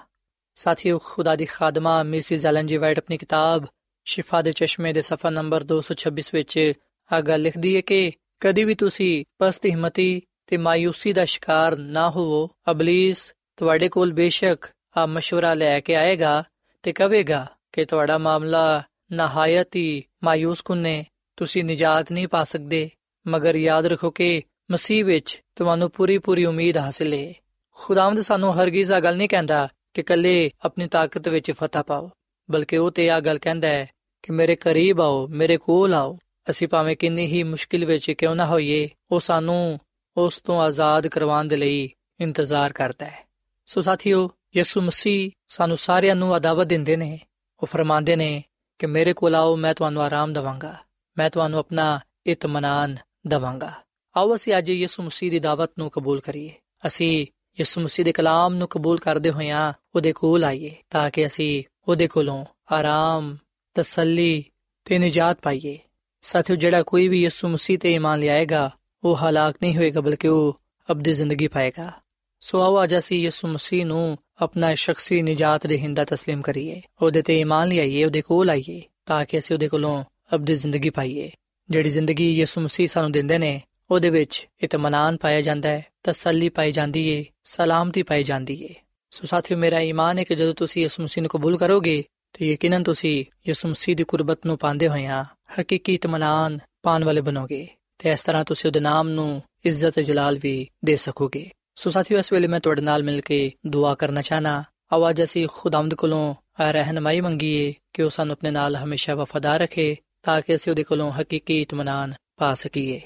ਸਾਥੀਓ 0.56 0.98
ਖੁਦਾ 0.98 1.36
ਦੀ 1.36 1.46
ਖਾਦਮਾ 1.46 2.04
ਮਿਸਿਸ 2.04 2.46
ਐਲਨ 2.46 2.68
ਜੀ 2.68 2.78
ਵਾਈਟ 2.78 2.98
ਆਪਣੀ 2.98 3.18
ਕਿਤਾਬ 3.18 3.66
ਸ਼ਿਫਾ 4.06 4.42
ਦੇ 4.42 4.52
ਚਸ਼ਮੇ 4.52 4.94
ਦੇ 4.94 5.02
ਸਫਾ 5.02 5.30
ਨੰਬਰ 5.30 5.64
226 5.64 6.24
ਵਿੱਚ 6.34 6.74
ਆ 7.12 7.22
ਗੱਲ 7.22 7.42
ਲਿਖਦੀ 7.42 7.76
ਹੈ 7.76 7.82
ਕਿ 7.82 8.12
ਕਦੀ 8.40 8.64
ਵੀ 8.64 8.76
ਤੁਸੀਂ 8.76 9.26
ਪਸਤ 9.40 9.66
ਹਿੰਮਤੀ 9.66 10.22
ਤੇ 10.48 10.58
ਮਾਇੂਸੀ 10.58 11.14
ਦਾ 11.14 11.26
ਸ਼ਿਕਾਰ 11.26 11.78
ਨਾ 11.78 12.10
ਹੋਵੋ 12.10 12.50
ਅਬਲਿਸ 12.72 13.34
ਤੁਹਾਡੇ 13.58 13.90
ਕੋਲ 13.90 14.14
ਬੇਸ਼ੱਕ 14.14 14.66
ਆ 14.98 15.06
مشورہ 15.06 15.56
ਲੈ 15.56 15.80
ਕੇ 15.80 15.96
ਆਏਗਾ 15.96 16.44
ਤੇ 16.84 16.92
ਕਹੇਗਾ 16.92 17.48
ਕਿ 17.72 17.86
ਤੁਹਾਡਾ 17.86 18.18
ਮਾਮਲਾ 18.18 18.84
ਨਹਾਇਤ 19.13 19.77
ਹੀ 19.77 20.05
ਮਾਇੂਸ 20.25 20.61
ਕੁਨੇ, 20.61 21.07
ਤੁਸੀਂ 21.37 21.65
ਨਜਾਤ 21.65 22.13
ਨਹੀਂ 22.13 22.29
ਪਾ 22.29 22.45
ਸਕਦੇ, 22.45 22.91
ਮਗਰ 23.27 23.57
ਯਾਦ 23.57 23.87
ਰੱਖੋ 23.87 24.11
ਕਿ 24.11 24.43
ਮਸੀਹ 24.71 25.05
ਵਿੱਚ 25.05 25.43
ਤੁਹਾਨੂੰ 25.57 25.91
ਪੂਰੀ 25.91 26.19
ਪੂਰੀ 26.19 26.45
ਉਮੀਦ 26.45 26.79
ਹਾਸਲ 26.79 27.13
ਹੈ 27.13 27.35
ਖੁਦਾਵੰਦ 27.75 28.21
ਸਾਨੂੰ 28.21 28.63
ਹਰਗਿਜ਼ 28.63 28.93
ਆ 28.93 29.01
ਗੱਲ 29.01 29.17
ਨਹੀਂ 29.17 29.29
ਕਹਿੰਦਾ 29.29 29.69
ਕਿ 29.95 30.03
ਕੱਲੇ 30.03 30.51
ਆਪਣੀ 30.65 30.89
ਤਾਕਤ 30.89 31.29
ਵਿੱਚ 31.29 31.53
ਫਤਹ 31.53 31.79
ਪਾਓ, 31.79 32.11
ਬਲਕਿ 32.51 32.77
ਉਹ 32.77 32.91
ਤੇ 32.91 33.11
ਆ 33.11 33.21
ਗੱਲ 33.21 33.39
ਕਹਿੰਦਾ 33.39 33.69
ਹੈ 33.69 33.87
ਕਿ 34.23 34.33
ਮੇਰੇ 34.33 34.57
ਕਰੀਬ 34.57 35.01
ਆਓ, 35.01 35.27
ਮੇਰੇ 35.27 35.57
ਕੋਲ 35.57 35.95
ਆਓ। 35.95 36.19
ਅਸੀਂ 36.51 36.69
ਭਾਵੇਂ 36.69 36.97
ਕਿੰਨੀ 36.97 37.27
ਹੀ 37.27 37.43
ਮੁਸ਼ਕਿਲ 37.43 37.85
ਵਿੱਚ 37.85 38.11
ਕਿਉਂ 38.11 38.37
ਨਾ 38.37 38.47
ਹੋਈਏ, 38.47 38.89
ਉਹ 39.11 39.21
ਸਾਨੂੰ 39.21 39.81
ਉਸ 40.17 40.39
ਤੋਂ 40.39 40.61
ਆਜ਼ਾਦ 40.61 41.07
ਕਰਵਾਉਣ 41.07 41.45
ਦੇ 41.45 41.57
ਲਈ 41.57 41.91
ਇੰਤਜ਼ਾਰ 42.21 42.73
ਕਰਦਾ 42.73 43.07
ਹੈ। 43.07 43.27
ਸੋ 43.67 43.81
ਸਾਥੀਓ, 43.81 44.31
ਯਿਸੂ 44.57 44.81
ਮਸੀਹ 44.81 45.31
ਸਾਨੂੰ 45.49 45.77
ਸਾਰਿਆਂ 45.77 46.17
ਨੂੰ 46.17 46.37
ਅਦਾਵਤ 46.37 46.67
ਦਿੰਦੇ 46.67 46.97
ਨੇ, 46.97 47.21
ਉਹ 47.63 47.67
ਫਰਮਾਉਂਦੇ 47.67 48.17
ਨੇ 48.17 48.45
ਕਿ 48.79 48.87
ਮੇਰੇ 48.87 49.13
ਕੋਲ 49.13 49.35
ਆਓ, 49.35 49.57
ਮੈਂ 49.57 49.75
ਤੁਹਾਨੂੰ 49.75 50.03
ਆਰਾਮ 50.03 50.33
ਦਵਾਂਗਾ। 50.33 50.77
ਮੈਂ 51.19 51.31
ਤੁਹਾਨੂੰ 51.31 51.59
ਆਪਣਾ 51.59 52.01
ਇਤਮਾਨਾਨ 52.27 52.97
ਦਵਾਂਗਾ। 53.27 53.73
ਆਓ, 54.17 54.35
ਅਸੀਂ 54.35 54.59
ਅੱਜ 54.59 54.71
ਯਿਸੂ 54.71 55.03
ਮਸੀਹ 55.03 55.31
ਦੀ 55.31 55.39
ਦਾਵਤ 55.39 55.71
ਨੂੰ 55.79 55.91
ਕਬੂਲ 55.91 56.21
ਕਰੀਏ। 56.21 56.55
ਅਸੀਂ 56.87 57.27
ਯਿਸੂ 57.61 57.81
ਮਸੀਹ 57.81 58.05
ਦੇ 58.05 58.13
ਕਲਾਮ 58.13 58.55
ਨੂੰ 58.55 58.69
ਕਬੂਲ 58.69 58.99
ਕਰਦੇ 58.99 59.31
ਹੋਇਆਂ 59.31 59.73
ਉਹਦੇ 59.95 60.13
ਕੋਲ 60.13 60.45
ਆਈਏ, 60.45 60.77
ਤਾਂ 60.91 61.11
ਕਿ 61.11 61.27
ਅਸੀਂ 61.27 61.65
ਉਹਦੇ 61.89 62.09
ਕੋਲੋਂ 62.09 62.45
ਆਰਾਮ, 62.73 63.37
ਤਸੱਲੀ 63.75 64.45
ਤੇ 64.85 64.99
ਨਜਾਤ 64.99 65.39
ਪਾਈਏ। 65.43 65.79
ਸਾਥੀਓ, 66.23 66.57
ਜਿਹੜਾ 66.57 66.83
ਕੋਈ 66.83 67.09
ਵੀ 67.09 67.23
ਯਿਸੂ 67.23 67.49
ਮਸੀਹ 67.49 67.79
ਤੇ 67.79 67.95
ਈਮਾਨ 67.95 68.19
ਲਿਆਏਗਾ, 68.19 68.71
ਉਹ 69.05 69.17
ਹਲਾਕ 69.17 69.57
ਨਹੀਂ 69.63 69.77
ਹੋਏਗਾ, 69.77 70.01
ਬਲਕਿ 70.01 70.29
ਉਹ 70.29 70.61
ਅਬਦੀ 70.91 71.13
ਜ਼ਿੰਦਗੀ 71.13 71.49
ਪਾਏਗਾ। 71.49 71.93
ਸੋ 72.41 72.61
ਆਓ, 72.61 72.85
ਅੱਜ 72.85 72.99
ਅਸੀਂ 72.99 73.19
ਯਿਸੂ 73.19 73.49
ਮਸੀਹ 73.49 73.87
ਨੂੰ 73.87 74.19
ਆਪਣਾ 74.42 74.74
ਸ਼ਖਸੀ 74.76 75.22
ਨਜਾਤ 75.22 75.68
ਦੇ 75.68 75.78
ਹਿੰਦਾ 75.78 76.04
تسلیم 76.04 76.42
ਕਰੀਏ 76.42 76.82
ਉਹਦੇ 77.02 77.22
ਤੇ 77.22 77.40
ਈਮਾਨ 77.40 77.70
ਲਿਆਈਏ 77.70 78.04
ਉਹਦੇ 78.06 78.22
ਕੋਲ 78.22 78.50
ਆਈਏ 78.50 78.82
ਤਾਂ 79.06 79.26
ਕਿ 79.26 79.38
ਅਸੀਂ 79.38 79.56
ਉਹਦੇ 79.56 79.68
ਕੋਲੋਂ 79.68 80.04
ਅਬਦੀ 80.36 80.56
ਜ਼ਿੰਦਗੀ 80.56 80.90
ਪਾਈਏ 80.90 81.30
ਜਿਹੜੀ 81.70 81.90
ਜ਼ਿੰਦਗੀ 81.90 82.30
ਯਿਸੂ 82.30 82.62
ਮਸੀਹ 82.62 82.88
ਸਾਨੂੰ 82.88 83.12
ਦਿੰਦੇ 83.12 83.38
ਨੇ 83.38 83.60
ਉਹਦੇ 83.92 84.10
ਵਿੱਚ 84.10 84.48
ਇਤਮਾਨਾਨ 84.64 85.18
ਪਾਇਆ 85.18 85.42
ਜਾਂਦਾ 85.42 85.70
ਹੈ 85.70 85.84
ਤਸੱਲੀ 86.04 86.50
ਪਾਈ 86.50 86.72
ਜਾਂਦੀ 86.72 87.04
ਹੈ 87.12 87.24
ਸਲਾਮਤੀ 87.44 88.04
ਪਾਈ 88.04 88.24
ਜਾਂਦੀ 88.24 88.64
ਹੈ 88.64 88.74
ਸੋ 89.12 89.28
ਸਾਥੀਓ 89.28 89.58
ਮੇਰਾ 89.58 89.80
ਈਮਾਨ 89.82 90.20
ਹੈ 90.20 90.24
ਕਿ 90.24 90.36
ਜਦੋਂ 90.36 90.54
ਤੁਸੀਂ 90.54 90.82
ਯਿਸੂ 90.82 91.04
ਮਸੀਹ 91.04 91.22
ਨੂੰ 91.22 91.30
ਕਬੂਲ 91.30 91.58
ਕਰੋਗੇ 91.58 92.04
ਤੇ 92.34 92.52
ਯਕੀਨਨ 92.52 92.84
ਤੁਸੀਂ 92.84 93.24
ਯਿਸੂ 93.48 93.68
ਮਸੀਹ 93.68 93.96
ਦੀ 93.96 94.04
ਕੁਰਬਤ 94.04 94.46
ਨੂੰ 94.46 94.58
ਪਾਉਂਦੇ 94.58 94.88
ਹੋਇਆਂ 94.88 95.24
ਹਕੀਕੀ 95.60 95.94
ਇਤਮਾਨਾਨ 95.94 96.58
ਪਾਣ 96.84 97.04
ਵਾਲੇ 97.04 97.22
ਬਣੋਗੇ 97.22 97.68
ਤੇ 98.00 98.12
ਇਸ 98.12 98.24
ਤਰ੍ਹਾਂ 98.24 98.44
ਤੁਸੀਂ 98.44 98.68
ਉਹਦੇ 98.68 98.80
ਨਾਮ 98.80 99.10
ਨੂੰ 99.10 99.42
ਇੱਜ਼ਤ 99.66 99.94
ਤੇ 99.94 100.04
ਜਲਾਲ 100.04 100.38
ਵੀ 100.38 100.56
ਦੇ 100.86 100.96
ਸਕੋਗੇ 100.98 101.50
ਸੋ 101.79 101.91
ਸਾਥੀਓ, 101.91 102.19
ਇਸ 102.19 102.33
ਵੇਲੇ 102.33 102.47
ਮੈਂ 102.47 102.61
ਤੁਹਾਡੇ 102.61 102.83
ਨਾਲ 102.83 103.03
ਮਿਲ 103.03 103.21
ਕੇ 103.21 103.53
ਦੁਆ 103.67 103.95
ਕਰਨਾ 103.95 104.23
ਚਾਹਨਾ। 104.23 104.65
ਆਵਾਜ਼ 104.93 105.23
ਅਸੀਂ 105.23 105.49
ਖੁਦਾਵੰਦ 105.53 105.95
ਕੋਲੋਂ 105.95 106.35
ਰਹਿਨਮਾਈ 106.61 107.21
ਮੰਗੀਏ 107.21 107.75
ਕਿ 107.93 108.03
ਉਹ 108.03 108.11
ਸਾਨੂੰ 108.11 108.33
ਆਪਣੇ 108.33 108.51
ਨਾਲ 108.51 108.77
ਹਮੇਸ਼ਾ 108.77 109.15
ਵਫਾਦਾਰ 109.15 109.61
ਰੱਖੇ 109.61 109.97
ਤਾਂ 110.23 110.43
ਕਿ 110.43 110.55
ਅਸੀਂ 110.55 110.73
ਉਹਦੇ 110.73 110.83
ਕੋਲੋਂ 110.83 111.13
ਹਕੀਕੀ 111.13 111.61
ਇਤਮਾਨਾਨ 111.63 112.15
ਪਾ 112.37 112.55
ਸਕੀਏ। 112.55 113.01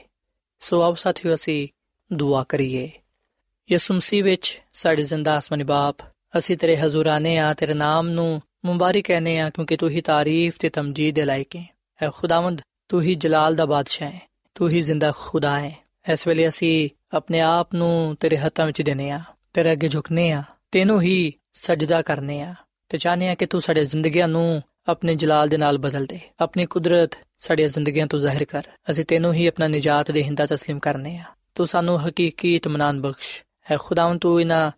ਸੋ 0.61 0.83
ਆਪ 0.83 0.97
ਸਾਥੀਓ, 0.97 1.35
ਅਸੀਂ 1.35 1.69
ਦੁਆ 2.13 2.45
ਕਰੀਏ। 2.49 2.91
ਯਿਸੂ 3.73 3.95
ਮਸੀਹ 3.95 4.25
ਵਿੱਚ 4.25 4.61
ਸਾਡੇ 4.73 5.05
ਜ਼ਿੰਦਾ 5.05 5.37
ਆਸਮਾਨੀ 5.37 5.65
ਬਾਪ, 5.65 5.97
ਅਸੀਂ 6.39 6.57
ਤੇਰੇ 6.57 6.77
ਹਜ਼ੂਰ 6.77 7.07
ਆਨੇ 7.07 7.39
ਆ, 7.39 7.55
ਤੇਰੇ 7.55 7.75
ਨਾਮ 7.75 8.09
ਨੂੰ 8.09 8.43
ਮੁਬਾਰਕ 8.65 9.05
ਕਹਨੇ 9.05 9.41
ਆ, 9.41 9.51
ਕਿਉਂਕਿ 9.51 9.77
ਤੂੰ 9.77 9.91
ਹੀ 9.91 10.01
ਤਾਰੀਫ 10.01 10.59
ਤੇ 10.59 10.69
ਤਮਜੀਦ 10.69 11.15
ਦੇ 11.15 11.25
ਲਾਇਕ 11.25 11.57
ਹੈ। 11.57 11.77
ਐ 12.03 12.11
ਖੁਦਾਵੰਦ, 12.15 12.61
ਤੂੰ 12.89 13.03
ਹੀ 13.03 13.15
ਜਲਾਲ 13.15 13.55
ਦਾ 13.55 13.67
ਬਾਦਸ਼ਾਹ 13.67 14.11
ਹੈ, 14.11 14.31
ਤੂੰ 14.55 14.69
ਹੀ 14.69 14.81
ਜ਼ਿੰਦਾ 14.81 15.13
ਖੁਦਾ 15.17 15.61
ਹੈ। 15.61 15.92
ਇਸ 16.11 16.27
ਵੇਲੇ 16.27 16.49
ਅਸੀਂ 16.49 16.89
ਆਪਣੇ 17.17 17.41
ਆਪ 17.41 17.75
ਨੂੰ 17.75 18.17
ਤੇਰੇ 18.21 18.37
ਹੱਥਾਂ 18.37 18.67
ਵਿੱਚ 18.67 18.83
ਦਿੰਨੇ 18.83 19.11
ਆ 19.11 19.21
ਤੇਰੇ 19.53 19.73
ਅੱਗੇ 19.73 19.89
ਝੁਕਨੇ 19.89 20.31
ਆ 20.33 20.43
ਤੈਨੂੰ 20.73 21.01
ਹੀ 21.03 21.33
ਸਜਦਾ 21.53 22.03
ਕਰਨੇ 22.03 22.41
ਆ 22.43 22.55
ਤੇ 22.89 22.99
ਚਾਹਨੇ 22.99 23.29
ਆ 23.29 23.35
ਕਿ 23.35 23.47
ਤੂੰ 23.47 23.61
ਸਾਡੇ 23.61 23.85
ਜ਼ਿੰਦਗੀਆਂ 23.85 24.29
ਨੂੰ 24.29 24.63
ਆਪਣੇ 24.89 25.15
ਜਲਾਲ 25.15 25.49
ਦੇ 25.49 25.57
ਨਾਲ 25.57 25.79
ਬਦਲ 25.79 26.07
ਦੇ, 26.07 26.19
ਆਪਣੀ 26.41 26.67
ਕੁਦਰਤ 26.67 27.19
ਸਾਡੀਆਂ 27.39 27.69
ਜ਼ਿੰਦਗੀਆਂ 27.69 28.07
ਤੋਂ 28.07 28.19
ਜ਼ਾਹਿਰ 28.21 28.45
ਕਰ, 28.45 28.63
ਅਸੀਂ 28.91 29.05
ਤੈਨੂੰ 29.05 29.33
ਹੀ 29.35 29.47
ਆਪਣਾ 29.47 29.69
ਨਜਾਤ 29.69 30.11
ਦੇ 30.11 30.23
ਹਿੰਦਾ 30.23 30.45
تسلیم 30.45 30.79
ਕਰਨੇ 30.79 31.17
ਆ 31.19 31.25
ਤੂੰ 31.55 31.67
ਸਾਨੂੰ 31.67 31.99
ਹਕੀਕੀ 32.01 32.55
ਇਤਮਾਨਾਨ 32.57 33.01
ਬਖਸ਼। 33.01 33.43
ਹੈ 33.71 33.77
ਖੁਦਾਵੰ 33.77 34.19
ਤੂੰ 34.19 34.41
ਇਹਨਾਂ 34.41 34.71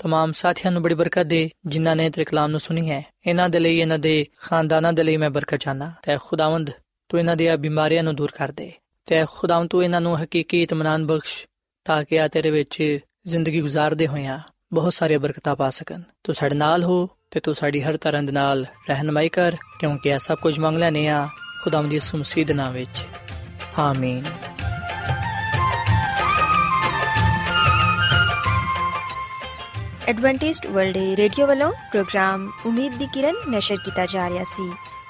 ਤਮਾਮ 0.00 0.32
ਸਾਥੀਆਂ 0.32 0.72
ਨੂੰ 0.72 0.82
ਬੜੀ 0.82 0.94
ਬਰਕਤ 0.94 1.26
ਦੇ, 1.26 1.48
ਜਿਨ੍ਹਾਂ 1.66 1.96
ਨੇ 1.96 2.10
ਤੇਰੇ 2.10 2.24
ਕਲਾਮ 2.24 2.50
ਨੂੰ 2.50 2.60
ਸੁਣੀ 2.60 2.90
ਹੈ। 2.90 3.02
ਇਹਨਾਂ 3.26 3.48
ਦੇ 3.48 3.58
ਲਈ, 3.58 3.78
ਇਹਨਾਂ 3.78 3.98
ਦੇ 3.98 4.26
ਖਾਨਦਾਨਾਂ 4.36 4.92
ਦੇ 4.92 5.02
ਲਈ 5.02 5.16
ਮੈਂ 5.16 5.30
ਬਰਕਤ 5.30 5.60
ਚਾਹਨਾ 5.60 5.92
ਤੇ 6.02 6.16
ਖੁਦਾਵੰਦ, 6.24 6.70
ਤੂੰ 7.10 7.20
ਇਹਨਾਂ 7.20 7.36
ਦੀਆਂ 7.36 7.56
ਬਿਮਾਰੀਆਂ 7.58 8.02
ਨੂੰ 8.02 8.14
ਦੂਰ 8.16 8.30
ਕਰ 8.30 8.52
ਦੇ। 8.52 8.72
ਤੇ 9.06 9.24
ਖੁਦਾਵੰ 9.34 9.68
ਤੂੰ 9.68 9.84
ਇਹਨਾਂ 9.84 10.00
ਨੂੰ 10.00 10.22
ਹਕੀਕੀ 10.22 10.62
ਇਤਮਾਨਾਨ 10.62 11.06
ਬਖਸ਼, 11.06 11.46
ਤਾਂ 11.84 12.04
ਕਿ 12.04 12.20
ਆ 12.20 12.28
ਤੇਰੇ 12.28 12.50
ਵਿੱਚ 12.50 12.98
ਜ਼ਿੰਦਗੀ 13.26 13.60
ਗੁਜ਼ਾਰਦੇ 13.60 14.06
ਹੋਇਆਂ 14.06 14.38
ਬਹੁਤ 14.72 14.94
ਸਾਰੀਆਂ 14.94 15.18
ਬਰਕਤਾਂ 15.18 15.56
ਪਾ 15.56 15.70
ਸਕਣ। 15.70 16.02
ਤੂੰ 16.24 16.34
ਸਾਡੇ 16.34 16.54
ਨਾਲ 16.54 16.84
ਹੋ 16.84 17.08
ਤੇ 17.30 17.40
ਤੂੰ 17.40 17.54
ਸਾਡੀ 17.54 17.82
ਹਰ 17.82 17.96
ਤਰ੍ਹਾਂ 17.96 18.22
ਦੇ 18.22 18.32
ਨਾਲ 18.32 18.66
ਰਹਿਨਮਾਈ 18.88 19.28
ਕਰ, 19.28 19.56
ਕਿਉਂਕਿ 19.80 20.08
ਇਹ 20.08 20.18
ਸਭ 20.18 20.38
ਕੁਝ 20.38 20.58
ਮੰਗ 20.58 20.78
ਲੈਨੇ 20.78 21.08
ਆ 21.08 21.28
ਖੁਦਾਵੰਦ 21.64 21.90
ਦੀ 21.90 22.00
ਸੁਮਸੀ 22.00 22.44
ਦੇ 22.44 22.54
ਨਾਮ 22.54 22.72
ਵਿੱਚ। 22.72 23.04
ਆਮੀਨ। 23.78 24.24
ਐਡਵੈਂਟਿਸਟ 30.08 30.66
ਵਰਲਡ 30.66 30.96
ਰੇਡੀਓ 30.96 31.46
ਵੱਲੋਂ 31.46 31.72
ਪ੍ਰੋਗਰਾਮ 31.72 32.50
ਉਮੀਦ 32.66 32.94
ਦੀ 32.94 33.06
ਕਿਰਨ 33.14 33.34
ਨਿਸ਼ਰ 33.48 33.76
ਕੀਤਾ 33.84 34.06
ਜਾ 34.06 34.28
ਰਿਹਾ 34.30 34.44
ਸੀ। 34.44 34.72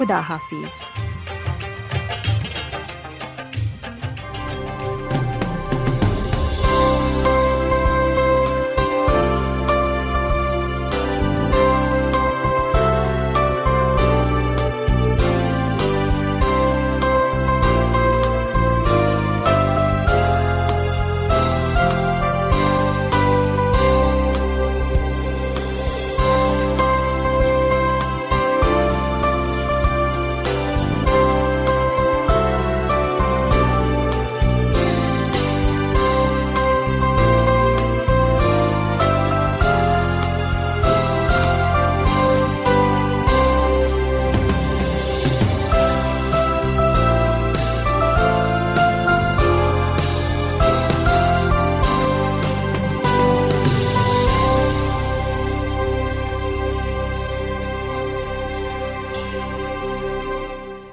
ਖੁਦਾ 0.00 0.20
ਹਾਫਿਜ਼ 0.22 1.09